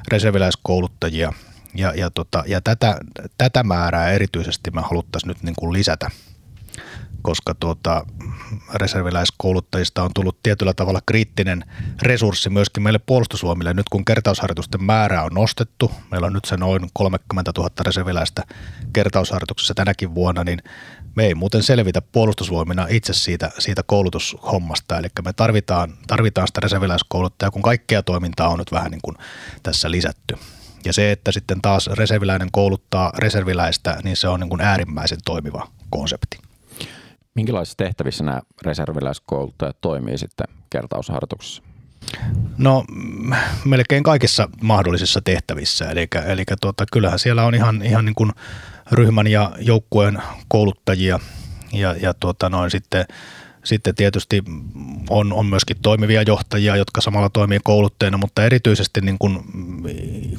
[0.08, 1.32] reserviläiskouluttajia.
[1.74, 2.98] Ja, ja, tota, ja tätä,
[3.38, 6.10] tätä määrää erityisesti me haluttaisiin nyt niin kuin lisätä–
[7.26, 8.06] koska tuota,
[8.74, 11.64] reserviläiskouluttajista on tullut tietyllä tavalla kriittinen
[12.02, 13.74] resurssi myöskin meille puolustusvoimille.
[13.74, 18.42] Nyt kun kertausharjoitusten määrä on nostettu, meillä on nyt se noin 30 000 reserviläistä
[18.92, 20.58] kertausharjoituksessa tänäkin vuonna, niin
[21.16, 24.98] me ei muuten selvitä puolustusvoimina itse siitä, siitä koulutushommasta.
[24.98, 29.16] Eli me tarvitaan, tarvitaan sitä reserviläiskouluttajaa, kun kaikkea toimintaa on nyt vähän niin kuin
[29.62, 30.38] tässä lisätty.
[30.84, 35.68] Ja se, että sitten taas reserviläinen kouluttaa reserviläistä, niin se on niin kuin äärimmäisen toimiva
[35.90, 36.45] konsepti.
[37.36, 41.62] Minkälaisissa tehtävissä nämä reserviläiskouluttajat toimii sitten kertausharjoituksessa?
[42.58, 42.84] No
[43.64, 48.32] melkein kaikissa mahdollisissa tehtävissä, eli, eli tuota, kyllähän siellä on ihan, ihan niin kuin
[48.92, 51.20] ryhmän ja joukkueen kouluttajia
[51.72, 53.04] ja, ja tuota, noin sitten
[53.66, 54.42] sitten tietysti
[55.10, 59.40] on, on myöskin toimivia johtajia, jotka samalla toimii kouluttajana, mutta erityisesti niin kuin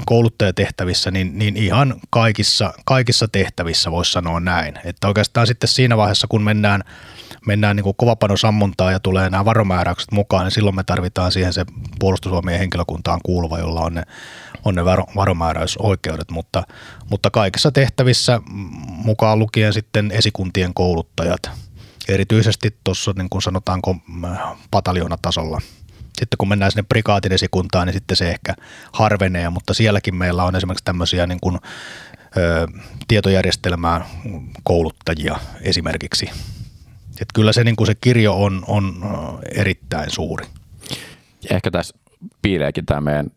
[0.05, 4.79] kouluttajatehtävissä, niin, niin ihan kaikissa, kaikissa tehtävissä voisi sanoa näin.
[4.83, 6.83] Että oikeastaan sitten siinä vaiheessa, kun mennään,
[7.47, 11.65] mennään niin kuin kovapanosammuntaa ja tulee nämä varomääräykset mukaan, niin silloin me tarvitaan siihen se
[11.99, 14.03] puolustusvoimien henkilökuntaan kuuluva, jolla on ne,
[14.65, 16.63] on ne varo, varomääräysoikeudet, mutta,
[17.09, 18.41] mutta kaikissa tehtävissä
[18.87, 21.41] mukaan lukien sitten esikuntien kouluttajat–
[22.07, 23.95] erityisesti tuossa niin kuin sanotaanko
[24.71, 25.61] pataljoonatasolla.
[26.05, 28.55] Sitten kun mennään sinne prikaatin esikuntaan, niin sitten se ehkä
[28.93, 31.59] harvenee, mutta sielläkin meillä on esimerkiksi tämmöisiä niin kuin,
[32.37, 32.67] ö,
[33.07, 34.05] tietojärjestelmää
[34.63, 36.29] kouluttajia esimerkiksi.
[37.21, 38.93] Et kyllä se, niin kuin se kirjo on, on
[39.55, 40.45] erittäin suuri.
[41.51, 41.97] Ehkä tässä
[42.41, 43.27] piileekin tämä meidän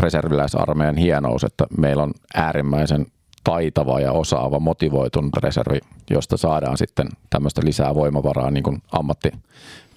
[0.00, 3.06] reserviläisarmeijan hienous, että meillä on äärimmäisen
[3.44, 5.78] taitava ja osaava, motivoitunut reservi,
[6.10, 9.32] josta saadaan sitten tämmöistä lisää voimavaraa niin kuin ammatti,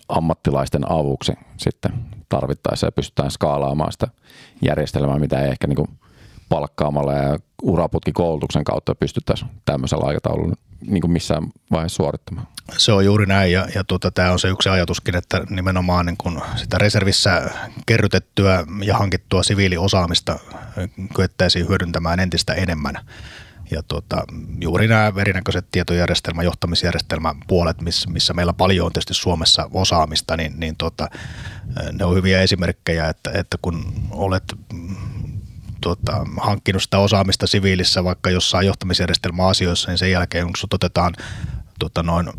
[0.10, 1.94] ammattilaisten avuksi sitten
[2.30, 4.08] tarvittaessa ja pystytään skaalaamaan sitä
[4.62, 5.90] järjestelmää, mitä ei ehkä niin kuin
[6.50, 10.56] palkkaamalla ja uraputkikoulutuksen kautta pystyttäisiin tämmöisellä aikataululla
[10.88, 12.48] niin kuin missään vaiheessa suorittamaan.
[12.78, 16.18] Se on juuri näin ja, ja tuota, tämä on se yksi ajatuskin, että nimenomaan niin
[16.18, 17.50] kun sitä reservissä
[17.86, 20.40] kerrytettyä ja hankittua siviiliosaamista
[21.16, 22.96] kyettäisiin hyödyntämään entistä enemmän.
[23.72, 24.24] Ja tuota,
[24.62, 30.60] juuri nämä erinäköiset tietojärjestelmä, johtamisjärjestelmän puolet, missä, missä meillä paljon on tietysti Suomessa osaamista, niin,
[30.60, 31.10] niin tuota,
[31.92, 34.44] ne on hyviä esimerkkejä, että, että kun olet
[35.82, 41.14] tuota, hankkinut sitä osaamista siviilissä vaikka jossain johtamisjärjestelmäasioissa, niin sen jälkeen kun sut otetaan
[41.80, 42.30] tuota, noin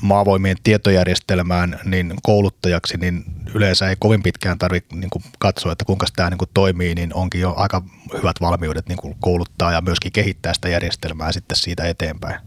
[0.00, 6.30] maavoimien tietojärjestelmään niin kouluttajaksi, niin yleensä ei kovin pitkään tarvitse niin katsoa, että kuinka tämä
[6.30, 7.82] niin kuin toimii, niin onkin jo aika
[8.12, 12.40] hyvät valmiudet niin kuin kouluttaa ja myöskin kehittää sitä järjestelmää sitten siitä eteenpäin.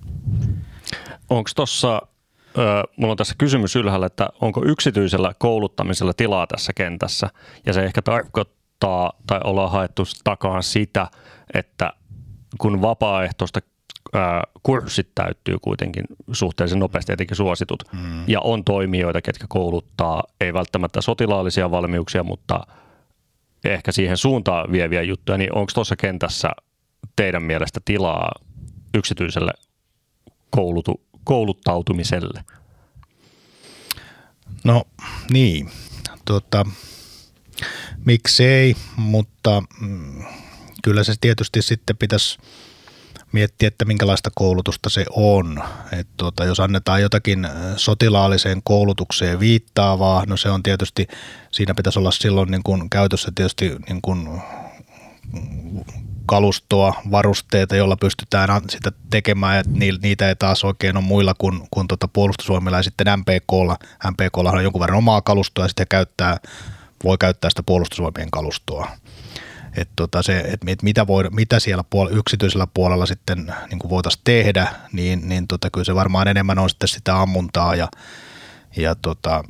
[1.29, 2.01] Onko tuossa,
[2.97, 7.29] mulla on tässä kysymys ylhäällä, että onko yksityisellä kouluttamisella tilaa tässä kentässä,
[7.65, 11.07] ja se ehkä tarkoittaa, tai ollaan haettu takaa sitä,
[11.53, 11.93] että
[12.57, 13.59] kun vapaaehtoista
[14.63, 17.83] kurssit täyttyy kuitenkin suhteellisen nopeasti, etenkin suositut.
[17.93, 18.23] Mm.
[18.27, 22.67] Ja on toimijoita, ketkä kouluttaa, ei välttämättä sotilaallisia valmiuksia, mutta
[23.65, 25.37] ehkä siihen suuntaan vieviä juttuja.
[25.37, 26.49] Niin onko tuossa kentässä
[27.15, 28.31] teidän mielestä tilaa
[28.93, 29.51] yksityiselle
[30.49, 32.43] koulutu, kouluttautumiselle?
[34.63, 34.83] No
[35.31, 35.69] niin,
[36.25, 36.65] tuota,
[38.05, 40.23] miksei, mutta mm,
[40.83, 42.37] kyllä se tietysti sitten pitäisi–
[43.31, 45.63] miettiä, että minkälaista koulutusta se on.
[45.99, 51.07] Et tuota, jos annetaan jotakin sotilaalliseen koulutukseen viittaavaa, no se on tietysti,
[51.51, 54.41] siinä pitäisi olla silloin niin kuin käytössä tietysti niin kuin
[56.25, 59.63] kalustoa, varusteita, jolla pystytään sitä tekemään, ja
[60.01, 63.77] niitä ei taas oikein ole muilla kuin, kuin tuota puolustusvoimilla ja sitten MPKlla.
[64.11, 66.37] MPKlla on jonkun verran omaa kalustoa ja sitten käyttää,
[67.03, 68.91] voi käyttää sitä puolustusvoimien kalustoa.
[69.77, 74.67] Et tota se, et mitä, voi, mitä siellä puol- yksityisellä puolella sitten niin voitaisiin tehdä,
[74.91, 77.87] niin, niin tota, kyllä se varmaan enemmän on sitten sitä ammuntaa ja,
[78.77, 79.43] ja tota,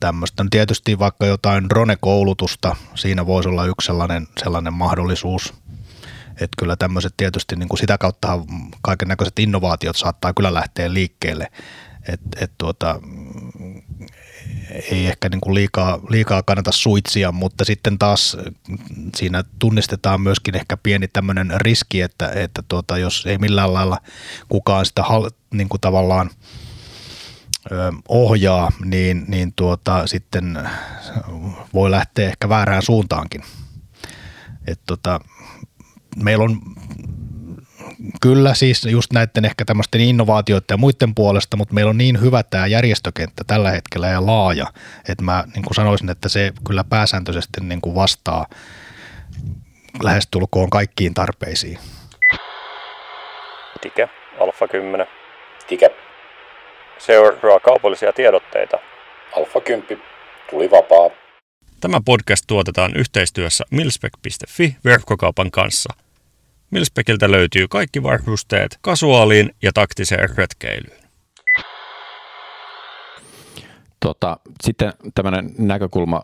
[0.00, 0.44] tämmöistä.
[0.44, 5.54] No tietysti vaikka jotain drone-koulutusta, siinä voisi olla yksi sellainen, sellainen mahdollisuus.
[6.30, 8.38] Että kyllä tämmöiset tietysti niin kuin sitä kautta
[8.82, 11.46] kaiken näköiset innovaatiot saattaa kyllä lähteä liikkeelle.
[12.08, 13.00] Et, et tuota,
[14.90, 18.36] ei ehkä niin kuin liikaa, liikaa kannata suitsia, mutta sitten taas
[19.16, 23.98] siinä tunnistetaan myöskin ehkä pieni tämmöinen riski, että, että tuota, jos ei millään lailla
[24.48, 25.04] kukaan sitä
[25.54, 26.30] niin kuin tavallaan
[28.08, 30.58] ohjaa, niin, niin tuota, sitten
[31.74, 33.42] voi lähteä ehkä väärään suuntaankin.
[34.66, 35.20] Et tota,
[36.16, 36.60] meillä on
[38.20, 42.42] Kyllä siis just näiden ehkä tämmöisten innovaatioiden ja muiden puolesta, mutta meillä on niin hyvä
[42.42, 44.66] tämä järjestökenttä tällä hetkellä ja laaja,
[45.08, 48.46] että mä niin kuin sanoisin, että se kyllä pääsääntöisesti niin kuin vastaa
[50.02, 51.78] lähestulkoon kaikkiin tarpeisiin.
[53.80, 54.08] Tike,
[54.40, 55.06] Alfa 10.
[55.66, 55.90] Tike.
[56.98, 58.78] Seuraa kaupallisia tiedotteita.
[59.36, 60.02] Alfa 10.
[60.50, 61.10] Tuli vapaa.
[61.80, 65.94] Tämä podcast tuotetaan yhteistyössä milspec.fi verkkokaupan kanssa–
[66.70, 71.04] Milspekiltä löytyy kaikki varusteet kasuaaliin ja taktiseen retkeilyyn.
[74.00, 76.22] Tota, sitten tämmöinen näkökulma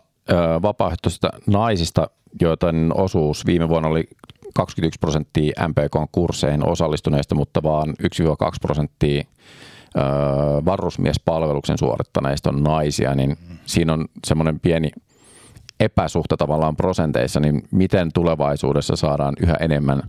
[0.61, 2.09] vapaaehtoisista naisista,
[2.41, 4.07] joiden osuus viime vuonna oli
[4.53, 7.93] 21 prosenttia MPK-kursseihin osallistuneista, mutta vaan 1-2
[8.61, 9.23] prosenttia
[10.65, 14.91] varusmiespalveluksen suorittaneista on naisia, niin siinä on semmoinen pieni
[15.81, 20.03] epäsuhta tavallaan prosenteissa, niin miten tulevaisuudessa saadaan yhä enemmän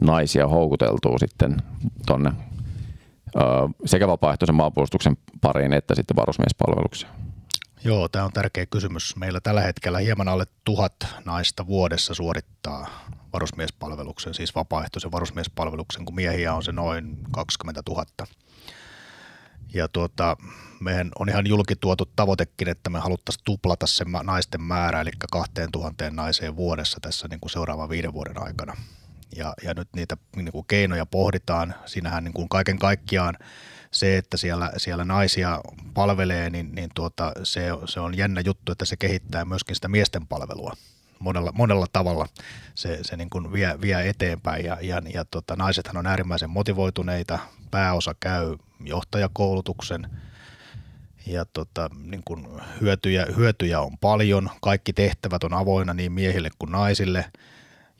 [0.00, 1.56] naisia houkuteltua sitten
[2.06, 2.32] tonne
[3.84, 7.12] sekä vapaaehtoisen maanpuolustuksen pariin että sitten varusmiespalvelukseen?
[7.84, 9.16] Joo, tämä on tärkeä kysymys.
[9.16, 10.94] Meillä tällä hetkellä hieman alle tuhat
[11.24, 12.86] naista vuodessa suorittaa
[13.32, 18.04] varusmiespalveluksen, siis vapaaehtoisen varusmiespalveluksen, kun miehiä on se noin 20 000.
[19.74, 20.36] Ja tuota,
[20.80, 26.56] meidän on ihan julkituotu tavoitekin, että me haluttaisiin tuplata se naisten määrä, eli 2000 naiseen
[26.56, 28.76] vuodessa tässä niin kuin seuraavan viiden vuoden aikana.
[29.36, 31.74] Ja, ja nyt niitä niin kuin keinoja pohditaan.
[31.86, 33.38] Siinähän niin kuin kaiken kaikkiaan
[33.90, 35.60] se, että siellä, siellä naisia
[35.94, 40.26] palvelee, niin, niin tuota, se, se on jännä juttu, että se kehittää myöskin sitä miesten
[40.26, 40.76] palvelua
[41.20, 42.26] monella, monella tavalla
[42.74, 44.64] se, se niin kuin vie, vie eteenpäin.
[44.64, 47.38] Ja, ja, ja tota, naisethan on äärimmäisen motivoituneita,
[47.70, 50.06] pääosa käy johtajakoulutuksen.
[51.26, 52.46] Ja tota, niin kuin
[52.80, 57.24] hyötyjä, hyötyjä on paljon, kaikki tehtävät on avoinna niin miehille kuin naisille,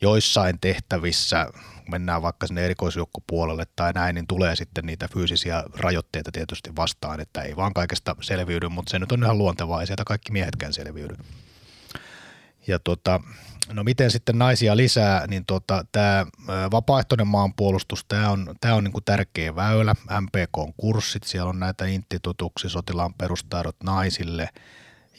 [0.01, 1.47] joissain tehtävissä,
[1.91, 7.41] mennään vaikka sinne erikoisjoukkopuolelle tai näin, niin tulee sitten niitä fyysisiä rajoitteita tietysti vastaan, että
[7.41, 11.15] ei vaan kaikesta selviydy, mutta se nyt on ihan luontevaa, ei sieltä kaikki miehetkään selviydy.
[12.67, 13.19] Ja tota,
[13.73, 16.25] no miten sitten naisia lisää, niin tota, tämä
[16.71, 23.13] vapaaehtoinen maanpuolustus, tämä on, tää on niinku tärkeä väylä, MPK-kurssit, siellä on näitä institutuksia, sotilaan
[23.13, 24.49] perustaidot naisille,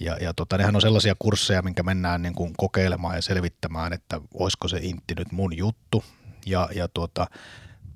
[0.01, 4.21] ja, ja tota, nehän on sellaisia kursseja, minkä mennään niin kuin kokeilemaan ja selvittämään, että
[4.35, 6.05] olisiko se intti nyt mun juttu,
[6.47, 7.27] ja, ja tota,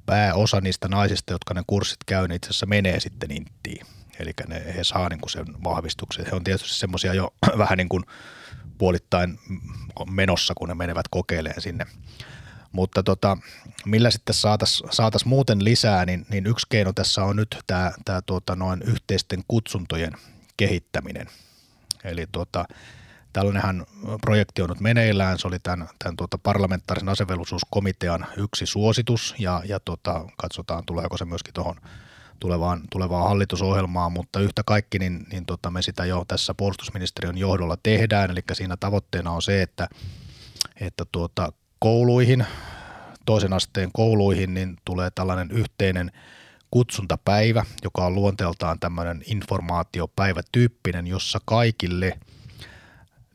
[0.07, 3.87] pääosa niistä naisista, jotka ne kurssit käy, niin itse asiassa menee sitten inttiin.
[4.19, 6.27] Eli ne, he saa niin sen vahvistuksen.
[6.27, 8.05] He on tietysti semmoisia jo vähän niin kuin
[8.79, 9.39] puolittain
[10.11, 11.87] menossa, kun ne menevät kokeilemaan sinne.
[12.73, 13.39] Mutta tota,
[13.85, 18.23] millä sitten saataisiin saatais muuten lisää, niin, niin yksi keino tässä on nyt tämä, tämä
[18.23, 20.13] tuota, noin yhteisten kutsuntojen
[20.57, 21.27] kehittäminen.
[22.05, 22.65] Eli tuota,
[23.33, 23.87] tällainenhan
[24.21, 29.81] projekti on nyt meneillään, se oli tämän, tämän tuota parlamentaarisen asevelvollisuuskomitean yksi suositus ja, ja
[29.81, 31.77] tuota, katsotaan tuleeko se myöskin tuohon
[32.41, 37.77] tulevaan, tulevaan hallitusohjelmaan, mutta yhtä kaikki niin, niin tota, me sitä jo tässä puolustusministeriön johdolla
[37.83, 39.89] tehdään, eli siinä tavoitteena on se, että,
[40.81, 42.47] että tuota, kouluihin,
[43.27, 46.13] toisen asteen kouluihin, niin tulee tällainen yhteinen
[46.71, 52.19] kutsuntapäivä, joka on luonteeltaan tämmöinen informaatiopäivätyyppinen, jossa kaikille–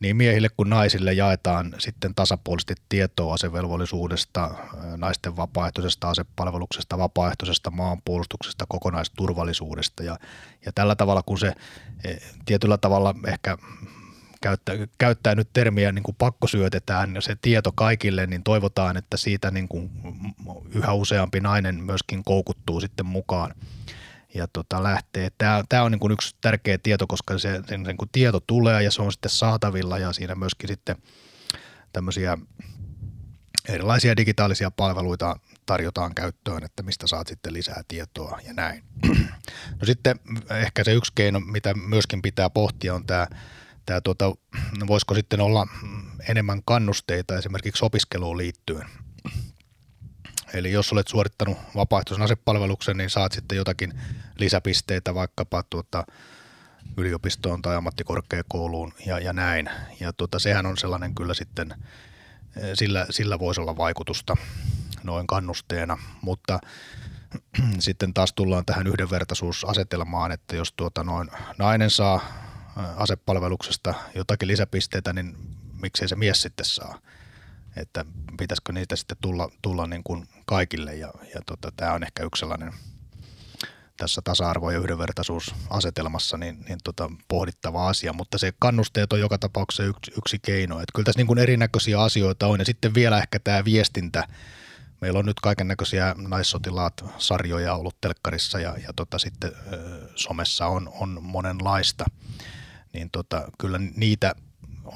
[0.02, 4.52] niin miehille kuin naisille jaetaan sitten tasapuolisesti tietoa asevelvollisuudesta,
[4.98, 10.04] naisten vapaaehtoisesta asepalveluksesta, vapaaehtoisesta maanpuolustuksesta, kokonaisturvallisuudesta.
[10.04, 10.18] Ja,
[10.66, 11.54] ja tällä tavalla kun se
[12.04, 13.58] e, tietyllä tavalla ehkä
[14.42, 19.52] käyttää, käyttää nyt termiä niin kuin pakko syötetään se tieto kaikille, niin toivotaan, että siitä
[19.52, 19.92] niin kuin
[20.76, 23.54] yhä useampi nainen myöskin koukuttuu sitten mukaan
[24.34, 25.30] ja tota, lähtee.
[25.38, 28.84] Tämä, tämä on niin kuin yksi tärkeä tieto, koska se, se niin kuin tieto tulee
[28.84, 30.96] ja se on sitten saatavilla ja siinä myöskin sitten
[31.94, 32.38] tämmöisiä
[33.70, 38.84] erilaisia digitaalisia palveluita tarjotaan käyttöön, että mistä saat sitten lisää tietoa ja näin.
[39.80, 43.28] No sitten ehkä se yksi keino, mitä myöskin pitää pohtia on tämä,
[43.86, 44.36] tämä tuota,
[44.88, 45.68] voisiko sitten olla
[46.30, 48.86] enemmän kannusteita esimerkiksi opiskeluun liittyen.
[50.54, 53.94] Eli jos olet suorittanut vapaaehtoisen asepalveluksen, niin saat sitten jotakin
[54.38, 56.06] lisäpisteitä vaikkapa tuota,
[56.98, 59.70] yliopistoon tai ammattikorkeakouluun ja, ja näin.
[60.00, 61.74] Ja tuota, sehän on sellainen kyllä sitten,
[62.74, 64.38] sillä, sillä voisi olla vaikutusta
[65.04, 66.60] noin kannusteena, mutta
[67.80, 72.22] sitten taas tullaan tähän yhdenvertaisuusasetelmaan, että jos tuota noin nainen saa
[72.96, 75.38] asepalveluksesta jotakin lisäpisteitä, niin
[75.82, 77.00] miksei se mies sitten saa.
[77.76, 78.06] Että
[78.38, 80.96] pitäisikö niitä sitten tulla, tulla niin kuin kaikille.
[80.96, 82.74] Ja, ja tota, tämä on ehkä yksi sellainen
[83.98, 89.84] tässä tasa-arvo- ja yhdenvertaisuusasetelmassa niin, niin tota, pohdittava asia, mutta se kannusteet on joka tapauksessa
[89.84, 90.76] yksi, yksi keino.
[90.80, 92.60] Että kyllä tässä niin kuin erinäköisiä asioita on.
[92.60, 94.28] Ja sitten vielä ehkä tämä viestintä,
[95.02, 100.90] meillä on nyt kaiken näköisiä naissotilaat-sarjoja ollut telkkarissa ja, ja tota, sitten ö, somessa on,
[101.00, 102.06] on monenlaista,
[102.94, 104.36] niin tota, kyllä niitä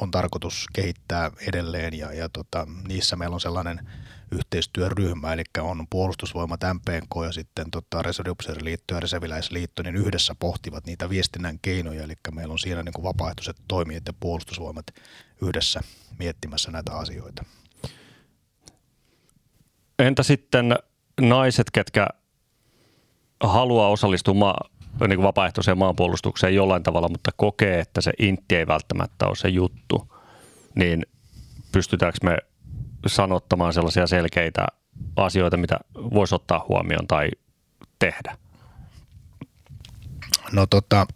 [0.02, 3.88] on tarkoitus kehittää edelleen ja, ja tota, niissä meillä on sellainen
[4.32, 11.10] yhteistyöryhmä, eli on puolustusvoimat MPK ja sitten tota, Reserviupseeriliitto ja Reserviläisliitto, niin yhdessä pohtivat niitä
[11.10, 14.86] viestinnän keinoja, eli meillä on siinä niin kuin vapaaehtoiset toimijat ja puolustusvoimat
[15.42, 15.82] yhdessä
[16.20, 17.46] miettimässä näitä asioita.
[20.00, 20.76] Entä sitten
[21.22, 22.08] naiset, ketkä
[23.44, 24.34] haluaa osallistua
[25.00, 29.48] niin kuin vapaaehtoiseen maanpuolustukseen jollain tavalla, mutta kokee, että se intti ei välttämättä ole se
[29.48, 30.14] juttu,
[30.76, 31.06] niin
[31.72, 32.38] pystytäänkö me
[33.08, 34.68] sanottamaan sellaisia selkeitä
[35.16, 37.30] asioita, mitä voisi ottaa huomioon tai
[38.00, 38.38] tehdä?
[40.52, 41.08] No tota,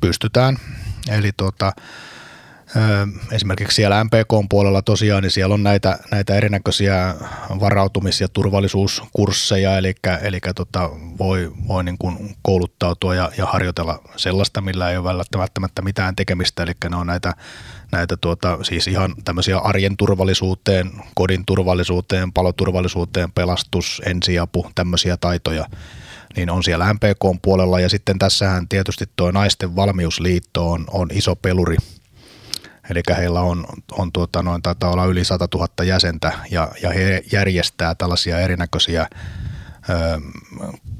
[0.00, 0.56] pystytään.
[1.08, 1.72] Eli tota,
[3.32, 7.14] Esimerkiksi siellä MPK-puolella tosiaan, niin siellä on näitä, näitä erinäköisiä
[7.60, 14.60] varautumis- ja turvallisuuskursseja, eli, eli tota, voi, voi niin kuin kouluttautua ja, ja harjoitella sellaista,
[14.60, 15.06] millä ei ole
[15.38, 17.34] välttämättä mitään tekemistä, eli ne on näitä,
[17.92, 25.66] näitä tuota, siis ihan tämmöisiä arjen turvallisuuteen, kodin turvallisuuteen, paloturvallisuuteen, pelastus, ensiapu, tämmöisiä taitoja,
[26.36, 31.76] niin on siellä MPK-puolella ja sitten tässähän tietysti tuo naisten valmiusliitto on, on iso peluri–
[32.90, 37.22] Eli heillä on, on tuota, noin, taitaa olla yli 100 000 jäsentä ja, ja he
[37.32, 39.08] järjestää tällaisia erinäköisiä
[39.90, 40.20] ö,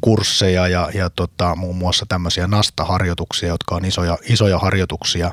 [0.01, 5.31] kursseja ja, ja tota, muun muassa tämmöisiä nastaharjoituksia, jotka on isoja, isoja harjoituksia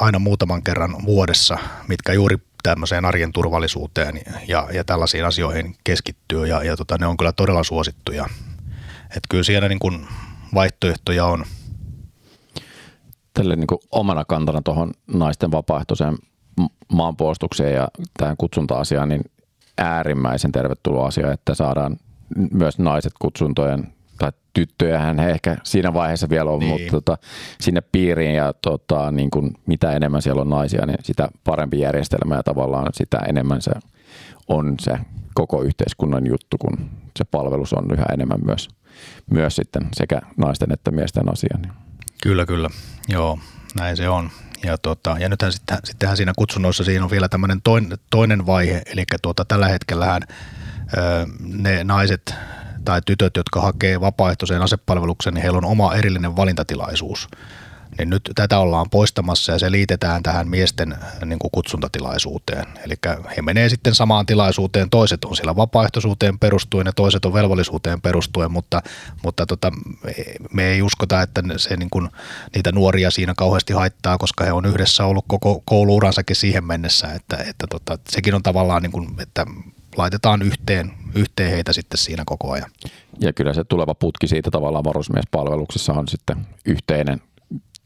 [0.00, 1.58] aina muutaman kerran vuodessa,
[1.88, 7.16] mitkä juuri tämmöiseen arjen turvallisuuteen ja, ja tällaisiin asioihin keskittyy ja, ja tota, ne on
[7.16, 8.26] kyllä todella suosittuja.
[9.04, 10.06] Että kyllä siellä niin kuin
[10.54, 11.44] vaihtoehtoja on–
[13.36, 16.16] tälle niin kuin omana kantana tuohon naisten vapaaehtoiseen
[16.92, 19.24] maanpuolustukseen ja tähän kutsunta-asiaan, niin
[19.78, 21.96] äärimmäisen tervetuloa asia, että saadaan
[22.50, 26.70] myös naiset kutsuntojen tai tyttöjähän he ehkä siinä vaiheessa vielä on, niin.
[26.70, 27.18] mutta tota,
[27.60, 32.34] sinne piiriin ja tota, niin kuin mitä enemmän siellä on naisia, niin sitä parempi järjestelmä
[32.34, 33.72] ja tavallaan sitä enemmän se
[34.48, 34.98] on se
[35.34, 38.68] koko yhteiskunnan juttu, kun se palvelus on yhä enemmän myös,
[39.30, 41.58] myös sitten sekä naisten että miesten asia.
[41.62, 41.85] Niin.
[42.22, 42.70] Kyllä, kyllä.
[43.08, 43.38] Joo,
[43.78, 44.30] näin se on.
[44.64, 47.60] Ja, tota, ja nythän sitten, sittenhän siinä kutsunnoissa siinä on vielä tämmöinen
[48.10, 50.22] toinen, vaihe, eli tuota, tällä hetkellähän
[51.40, 52.34] ne naiset
[52.84, 57.28] tai tytöt, jotka hakee vapaaehtoiseen asepalvelukseen, niin heillä on oma erillinen valintatilaisuus
[57.98, 62.66] niin nyt tätä ollaan poistamassa ja se liitetään tähän miesten äh, niin kuin kutsuntatilaisuuteen.
[62.84, 62.94] Eli
[63.36, 68.52] he menee sitten samaan tilaisuuteen, toiset on siellä vapaaehtoisuuteen perustuen ja toiset on velvollisuuteen perustuen,
[68.52, 68.82] mutta,
[69.22, 69.72] mutta tota,
[70.52, 72.08] me ei uskota, että se niin kuin,
[72.54, 77.36] niitä nuoria siinä kauheasti haittaa, koska he on yhdessä ollut koko kouluuransakin siihen mennessä, että,
[77.36, 79.46] että tota, sekin on tavallaan, niin kuin, että
[79.96, 82.70] laitetaan yhteen, yhteen heitä sitten siinä koko ajan.
[83.20, 87.20] Ja kyllä se tuleva putki siitä tavallaan varusmiespalveluksessa on sitten yhteinen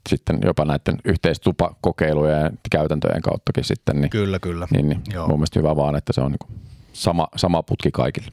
[0.09, 4.01] sitten jopa näiden yhteistupakokeilujen ja käytäntöjen kauttakin sitten.
[4.01, 4.69] Niin, kyllä, kyllä.
[4.71, 5.29] Niin, niin Joo.
[5.29, 6.59] mun mielestä hyvä vaan, että se on niin
[6.93, 8.33] sama, sama putki kaikille.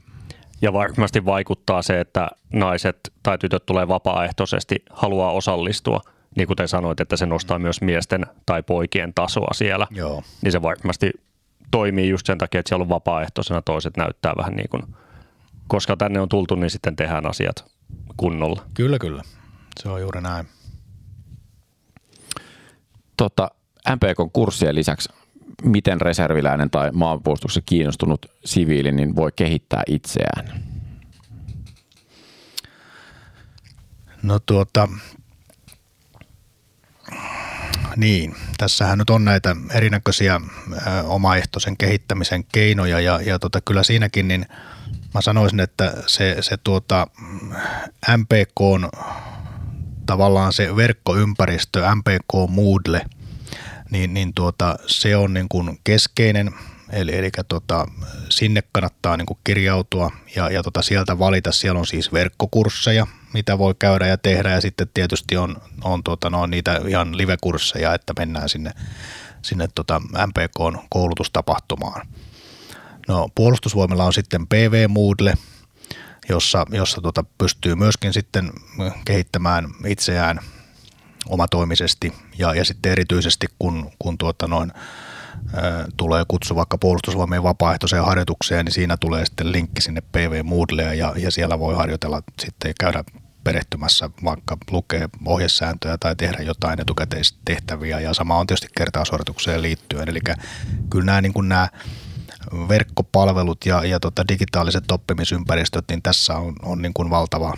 [0.61, 6.01] Ja varmasti vaikuttaa se, että naiset tai tytöt tulee vapaaehtoisesti, haluaa osallistua,
[6.35, 9.87] niin kuten sanoit, että se nostaa myös miesten tai poikien tasoa siellä.
[9.91, 10.23] Joo.
[10.41, 11.11] Niin se varmasti
[11.71, 14.83] toimii just sen takia, että siellä on vapaaehtoisena, toiset näyttää vähän niin kuin,
[15.67, 17.65] koska tänne on tultu, niin sitten tehdään asiat
[18.17, 18.61] kunnolla.
[18.73, 19.23] Kyllä, kyllä.
[19.79, 20.47] Se on juuri näin.
[23.17, 23.51] Tota,
[23.89, 25.09] MPK-kurssien lisäksi,
[25.63, 30.63] miten reserviläinen tai maanpuolustuksessa kiinnostunut siviili niin voi kehittää itseään?
[34.23, 34.89] No tuota,
[37.95, 44.27] niin, tässähän nyt on näitä erinäköisiä ö, omaehtoisen kehittämisen keinoja ja, ja tota, kyllä siinäkin
[44.27, 44.45] niin
[45.13, 47.07] mä sanoisin, että se, se tuota,
[48.17, 48.89] MPK on
[50.07, 53.05] tavallaan se verkkoympäristö, MPK Moodle,
[53.91, 56.51] niin, niin tuota, se on niin kuin keskeinen,
[56.89, 57.87] eli, eli tuota,
[58.29, 61.51] sinne kannattaa niin kuin kirjautua ja, ja tuota, sieltä valita.
[61.51, 66.29] Siellä on siis verkkokursseja, mitä voi käydä ja tehdä ja sitten tietysti on, on tuota,
[66.29, 68.71] no, niitä ihan live-kursseja, että mennään sinne,
[69.41, 72.07] sinne tuota MPK koulutustapahtumaan.
[73.07, 75.33] No, puolustusvoimilla on sitten PV Moodle,
[76.29, 78.51] jossa, jossa tuota pystyy myöskin sitten
[79.05, 80.39] kehittämään itseään
[81.29, 84.71] omatoimisesti ja, ja sitten erityisesti kun, kun tuota noin,
[85.97, 91.13] tulee kutsu vaikka puolustusvoimien vapaaehtoiseen harjoitukseen, niin siinä tulee sitten linkki sinne PV Moodleen ja,
[91.17, 93.03] ja siellä voi harjoitella sitten käydä
[93.43, 100.09] perehtymässä, vaikka lukee ohjesääntöjä tai tehdä jotain etukäteistehtäviä ja sama on tietysti kertausuoritukseen liittyen.
[100.09, 100.19] Eli
[100.89, 101.69] kyllä nämä, niin kuin nämä
[102.69, 107.53] verkkopalvelut ja, ja tota digitaaliset oppimisympäristöt, niin tässä on, on niin kuin valtava,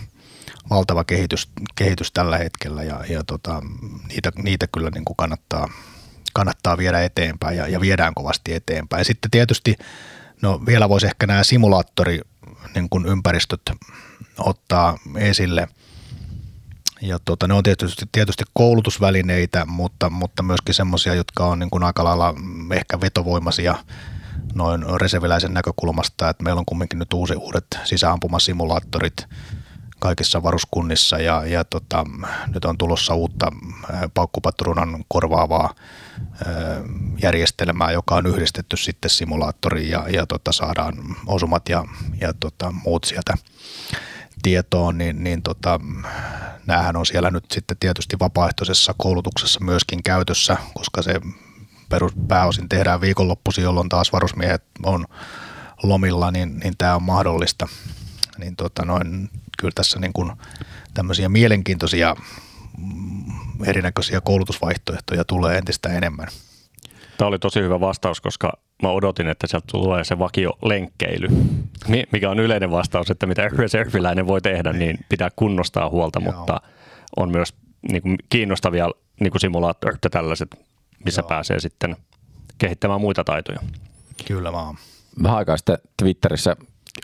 [0.70, 3.62] valtava kehitys, kehitys tällä hetkellä ja, ja tota,
[4.08, 5.68] niitä, niitä kyllä niin kuin kannattaa,
[6.32, 9.04] kannattaa viedä eteenpäin ja, ja viedään kovasti eteenpäin.
[9.04, 9.76] Sitten tietysti
[10.42, 12.20] no vielä voisi ehkä nämä simulaattori
[12.74, 13.60] niin kuin ympäristöt
[14.38, 15.68] ottaa esille.
[17.02, 21.84] Ja tota, ne on tietysti, tietysti koulutusvälineitä, mutta, mutta myöskin semmoisia, jotka on niin kuin
[21.84, 22.34] aika lailla
[22.74, 23.74] ehkä vetovoimaisia
[24.54, 29.26] noin reserviläisen näkökulmasta, että meillä on kumminkin nyt uusi, uudet sisäampumasimulaattorit
[30.00, 32.04] kaikissa varuskunnissa ja, ja tota,
[32.54, 33.52] nyt on tulossa uutta
[34.14, 35.74] paukkupatruunan korvaavaa
[37.22, 40.94] järjestelmää, joka on yhdistetty sitten simulaattoriin ja, ja tota, saadaan
[41.26, 41.84] osumat ja,
[42.20, 43.34] ja tota, muut sieltä
[44.42, 45.80] tietoon, niin, niin tota,
[46.66, 51.20] näähän on siellä nyt sitten tietysti vapaaehtoisessa koulutuksessa myöskin käytössä, koska se
[51.90, 55.04] perus, pääosin tehdään viikonloppuisin, jolloin taas varusmiehet on
[55.82, 57.68] lomilla, niin, niin tämä on mahdollista.
[58.38, 60.32] Niin tota noin, kyllä tässä niin kuin
[60.94, 62.16] tämmöisiä mielenkiintoisia
[62.78, 66.28] mm, erinäköisiä koulutusvaihtoehtoja tulee entistä enemmän.
[67.18, 71.28] Tämä oli tosi hyvä vastaus, koska mä odotin, että sieltä tulee se vakio lenkkeily,
[72.12, 76.32] mikä on yleinen vastaus, että mitä reserviläinen voi tehdä, niin pitää kunnostaa huolta, Joo.
[76.32, 76.60] mutta
[77.16, 77.54] on myös
[77.90, 80.69] niin kuin, kiinnostavia niin kuin simulaattorit ja tällaiset,
[81.04, 81.28] missä Joo.
[81.28, 81.96] pääsee sitten
[82.58, 83.60] kehittämään muita taitoja.
[84.26, 84.76] Kyllä vaan.
[85.22, 86.56] Vähän aikaa sitten Twitterissä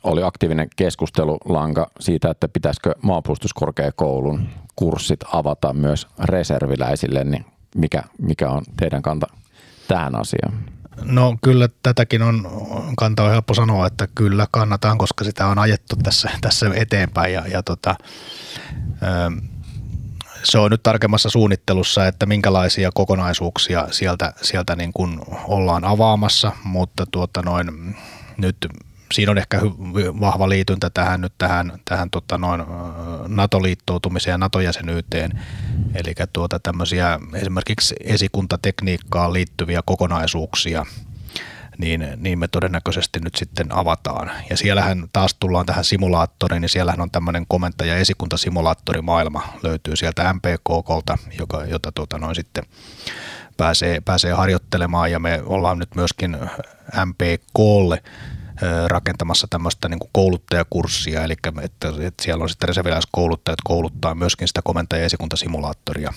[0.03, 8.63] oli aktiivinen keskustelulanka siitä, että pitäisikö maanpuolustuskorkeakoulun kurssit avata myös reserviläisille, niin mikä, mikä on
[8.77, 9.27] teidän kanta
[9.89, 10.65] tähän asiaan?
[11.03, 12.49] No kyllä tätäkin on,
[12.97, 17.47] kanta on helppo sanoa, että kyllä kannataan, koska sitä on ajettu tässä, tässä eteenpäin ja,
[17.47, 17.95] ja tota,
[20.47, 27.07] se on nyt tarkemmassa suunnittelussa, että minkälaisia kokonaisuuksia sieltä, sieltä niin kuin ollaan avaamassa, mutta
[27.11, 27.97] tuota noin,
[28.37, 28.57] nyt
[29.13, 29.61] siinä on ehkä
[30.21, 32.63] vahva liityntä tähän nyt tähän, tähän tota noin
[33.29, 35.41] NATO-liittoutumiseen ja NATO-jäsenyyteen.
[35.95, 40.87] Eli tuota tämmöisiä esimerkiksi esikuntatekniikkaan liittyviä kokonaisuuksia,
[41.79, 44.31] niin, niin me todennäköisesti nyt sitten avataan.
[44.51, 51.19] Ja siellähän taas tullaan tähän simulaattoriin, niin siellähän on tämmöinen komentaja esikuntasimulaattorimaailma löytyy sieltä MPKkolta,
[51.39, 52.65] joka, jota tuota noin sitten
[53.57, 55.13] pääsee, pääsee harjoittelemaan.
[55.13, 56.37] Ja me ollaan nyt myöskin
[57.05, 58.03] MPKlle
[58.87, 65.01] rakentamassa tämmöistä niin kouluttajakurssia, eli että, että siellä on sitten reserviläiskouluttajat kouluttaa myöskin sitä komentaja-
[65.01, 66.13] ja esikuntasimulaattoria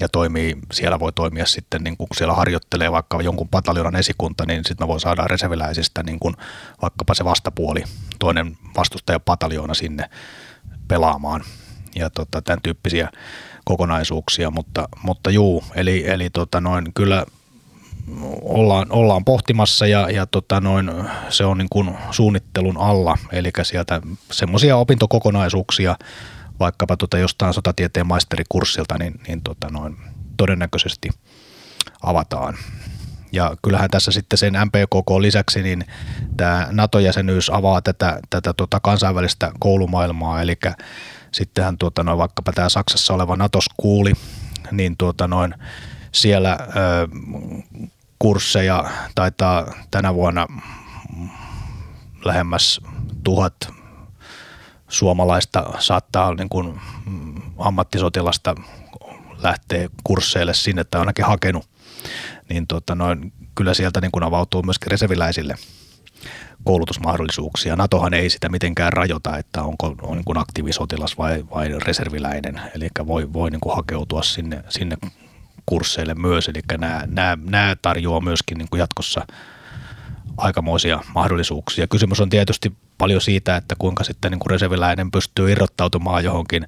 [0.00, 4.64] ja toimii, siellä voi toimia sitten, niin kun siellä harjoittelee vaikka jonkun pataljonan esikunta, niin
[4.64, 6.34] sitten me voi saada reserviläisistä niin kuin
[6.82, 7.84] vaikkapa se vastapuoli,
[8.18, 10.10] toinen vastustajapataljoona sinne
[10.88, 11.44] pelaamaan
[11.94, 13.08] ja tota, tämän tyyppisiä
[13.64, 17.26] kokonaisuuksia, mutta, mutta juu, eli, eli tota noin, kyllä
[18.42, 20.90] ollaan, ollaan pohtimassa ja, ja tota noin,
[21.28, 25.96] se on niin kuin suunnittelun alla, eli sieltä semmoisia opintokokonaisuuksia,
[26.60, 29.96] vaikkapa tota jostain sotatieteen maisterikurssilta, niin, niin tota noin,
[30.36, 31.08] todennäköisesti
[32.02, 32.54] avataan.
[33.32, 35.84] Ja kyllähän tässä sitten sen MPKK lisäksi, niin
[36.36, 40.56] tämä NATO-jäsenyys avaa tätä, tätä tota kansainvälistä koulumaailmaa, eli
[41.32, 44.12] sittenhän tuota noin, vaikkapa tämä Saksassa oleva NATO-skuuli,
[44.70, 45.54] niin tuota noin,
[46.12, 46.66] siellä ö,
[48.18, 48.84] kursseja
[49.14, 50.46] taitaa tänä vuonna
[52.24, 52.80] lähemmäs
[53.24, 53.54] tuhat
[54.88, 56.80] suomalaista saattaa niin kuin
[57.58, 58.54] ammattisotilasta
[59.42, 61.68] lähteä kursseille sinne tai ainakin hakenut,
[62.48, 65.54] niin tota, noin, kyllä sieltä niin kuin avautuu myöskin reserviläisille
[66.64, 67.76] koulutusmahdollisuuksia.
[67.76, 72.88] NATOhan ei sitä mitenkään rajoita, että onko on niin kuin aktiivisotilas vai, vai reserviläinen, eli
[73.06, 74.96] voi, voi niin kuin hakeutua sinne, sinne
[75.66, 79.26] kursseille myös, eli nämä, nämä, nämä tarjoaa myöskin niin kuin jatkossa
[80.38, 81.86] aikamoisia mahdollisuuksia.
[81.86, 86.66] Kysymys on tietysti paljon siitä, että kuinka sitten niin kuin reserviläinen pystyy irrottautumaan johonkin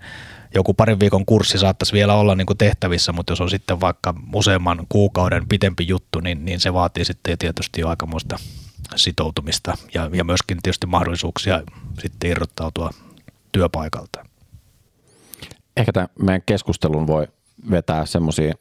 [0.55, 4.15] joku parin viikon kurssi saattaisi vielä olla niin kuin tehtävissä, mutta jos on sitten vaikka
[4.35, 8.37] useamman kuukauden pitempi juttu, niin, niin se vaatii sitten tietysti jo aikamoista
[8.97, 11.63] sitoutumista ja, ja myöskin tietysti mahdollisuuksia
[12.03, 12.91] sitten irrottautua
[13.53, 14.25] työpaikalta.
[15.77, 17.29] Ehkä tämän meidän keskustelun voi
[17.71, 18.55] vetää semmoisia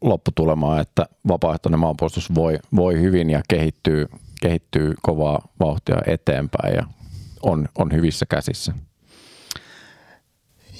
[0.00, 4.08] lopputulemaa, että vapaaehtoinen maanpuolustus voi, voi hyvin ja kehittyy,
[4.44, 6.86] kehittyy kovaa vauhtia eteenpäin ja
[7.42, 8.72] on, on hyvissä käsissä.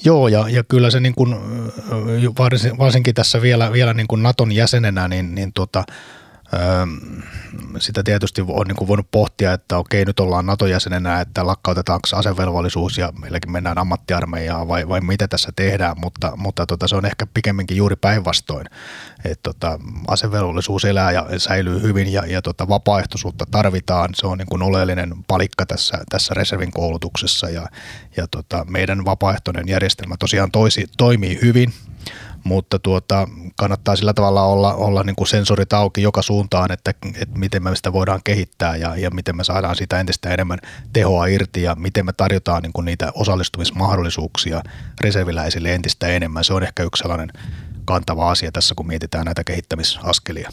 [0.04, 1.34] Joo, ja, ja kyllä se niin kuin,
[2.78, 5.84] varsinkin tässä vielä, vielä niin kuin Naton jäsenenä, niin, niin tuota,
[7.78, 12.98] sitä tietysti on niin kuin voinut pohtia, että okei, nyt ollaan NATO-jäsenenä, että lakkautetaanko asevelvollisuus
[12.98, 17.26] ja meilläkin mennään ammattiarmeijaan vai, vai mitä tässä tehdään, mutta, mutta tota, se on ehkä
[17.34, 18.66] pikemminkin juuri päinvastoin,
[19.24, 19.78] että tota,
[20.08, 25.14] asevelvollisuus elää ja säilyy hyvin ja, ja tota, vapaaehtoisuutta tarvitaan, se on niin kuin oleellinen
[25.26, 27.66] palikka tässä, tässä reservin koulutuksessa ja,
[28.16, 31.74] ja tota, meidän vapaaehtoinen järjestelmä tosiaan toisi, toimii hyvin,
[32.44, 37.38] mutta tuota, kannattaa sillä tavalla olla, olla niin kuin sensorit auki joka suuntaan, että, että
[37.38, 40.58] miten me sitä voidaan kehittää ja, ja miten me saadaan sitä entistä enemmän
[40.92, 44.62] tehoa irti ja miten me tarjotaan niin kuin niitä osallistumismahdollisuuksia
[45.00, 46.44] reserviläisille entistä enemmän.
[46.44, 47.28] Se on ehkä yksi sellainen
[47.84, 50.50] kantava asia tässä, kun mietitään näitä kehittämisaskelia.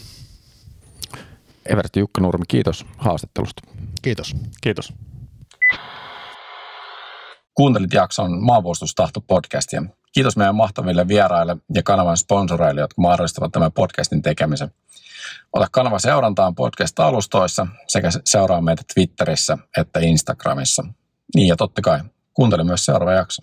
[1.66, 3.62] Eversti Jukka Nurmi, kiitos haastattelusta.
[4.02, 4.36] Kiitos.
[4.60, 4.92] Kiitos.
[7.54, 9.82] Kuuntelit jakson Maanpuolustustahto podcastia.
[10.12, 14.70] Kiitos meidän mahtaville vieraille ja kanavan sponsoreille, jotka mahdollistavat tämän podcastin tekemisen.
[15.52, 20.84] Ota kanava seurantaan podcast-alustoissa sekä seuraa meitä Twitterissä että Instagramissa.
[21.34, 22.00] Niin ja totta kai,
[22.34, 23.42] kuuntele myös seuraava jakso.